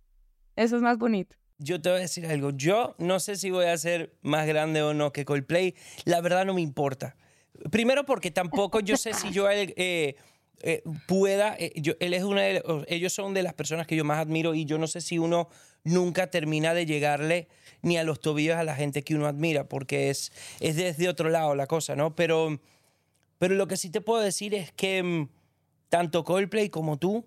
[0.55, 1.36] Eso es más bonito.
[1.59, 2.51] Yo te voy a decir algo.
[2.51, 5.74] Yo no sé si voy a ser más grande o no que Coldplay.
[6.05, 7.16] La verdad no me importa.
[7.70, 10.16] Primero porque tampoco yo sé si yo eh,
[10.62, 11.55] eh, pueda.
[11.59, 14.65] eh, él es una de, ellos son de las personas que yo más admiro y
[14.65, 15.49] yo no sé si uno
[15.85, 17.49] nunca termina de llegarle
[17.83, 21.28] ni a los tobillos a la gente que uno admira porque es, es desde otro
[21.31, 22.16] lado la cosa, ¿no?
[22.16, 22.61] Pero,
[23.39, 25.28] pero lo que sí te puedo decir es que mm,
[25.89, 27.24] tanto Coldplay como tú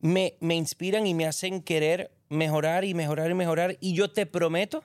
[0.00, 3.76] me, me inspiran y me hacen querer mejorar y mejorar y mejorar.
[3.80, 4.84] Y yo te prometo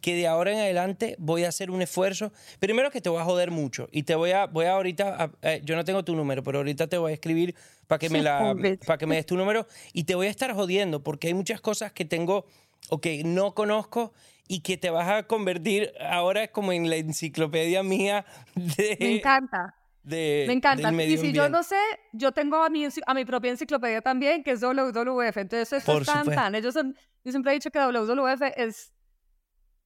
[0.00, 2.32] que de ahora en adelante voy a hacer un esfuerzo.
[2.60, 5.30] Primero que te voy a joder mucho y te voy a, voy a ahorita, a-
[5.42, 7.54] eh, yo no tengo tu número, pero ahorita te voy a escribir
[7.86, 8.54] para que me la,
[8.86, 11.60] para que me des tu número y te voy a estar jodiendo porque hay muchas
[11.60, 12.46] cosas que tengo
[12.90, 14.12] o que no conozco
[14.46, 19.74] y que te vas a convertir ahora como en la enciclopedia mía de, Me encanta.
[20.02, 20.90] de- Me encanta.
[21.04, 21.76] Y si yo no sé,
[22.12, 25.36] yo tengo a mi, a mi propia enciclopedia también, que es WWF.
[25.40, 26.54] Entonces, Por es tan, tan.
[26.54, 26.94] Ellos son,
[27.24, 28.92] yo siempre he dicho que WWF es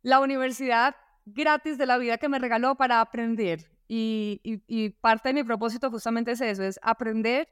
[0.02, 3.70] la universidad gratis de la vida que me regaló para aprender.
[3.88, 7.48] Y, y- y parte de mi propósito justamente es eso, es aprender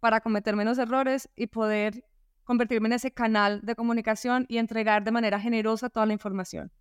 [0.00, 2.04] para cometer menos errores y poder
[2.44, 6.72] convertirme en ese canal de comunicación y entregar de manera generosa toda la información.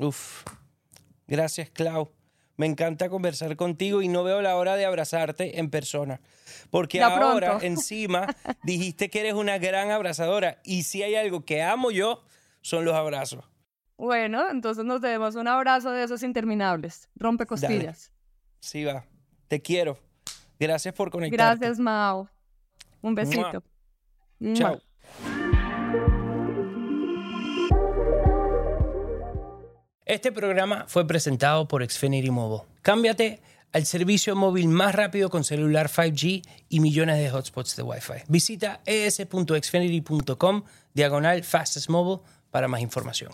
[0.00, 0.44] Uf,
[1.26, 2.10] gracias Clau.
[2.56, 6.20] Me encanta conversar contigo y no veo la hora de abrazarte en persona.
[6.70, 7.64] Porque Ya ahora pronto.
[7.66, 8.26] encima
[8.62, 12.24] dijiste que eres una gran abrazadora y si hay algo que amo yo,
[12.60, 13.44] son los abrazos.
[14.02, 17.08] Bueno, entonces nos debemos un abrazo de esos interminables.
[17.14, 17.48] Rompe Dale.
[17.48, 18.10] costillas.
[18.58, 19.04] Sí va.
[19.46, 19.96] Te quiero.
[20.58, 21.60] Gracias por conectarte.
[21.60, 22.28] Gracias, Mao.
[23.00, 23.62] Un besito.
[24.40, 24.54] Mua.
[24.54, 24.80] Chao.
[30.04, 32.64] Este programa fue presentado por Xfinity Mobile.
[32.82, 38.24] Cámbiate al servicio móvil más rápido con celular 5G y millones de hotspots de Wi-Fi.
[38.26, 42.20] Visita es.xfinity.com diagonal fastest mobile
[42.50, 43.30] para más información.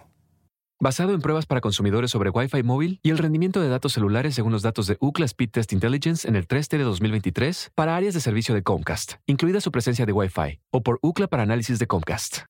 [0.80, 4.52] Basado en pruebas para consumidores sobre Wi-Fi móvil y el rendimiento de datos celulares según
[4.52, 8.20] los datos de UCLA Speed Test Intelligence en el 3T de 2023 para áreas de
[8.20, 12.44] servicio de Comcast, incluida su presencia de Wi-Fi, o por UCLA para análisis de Comcast.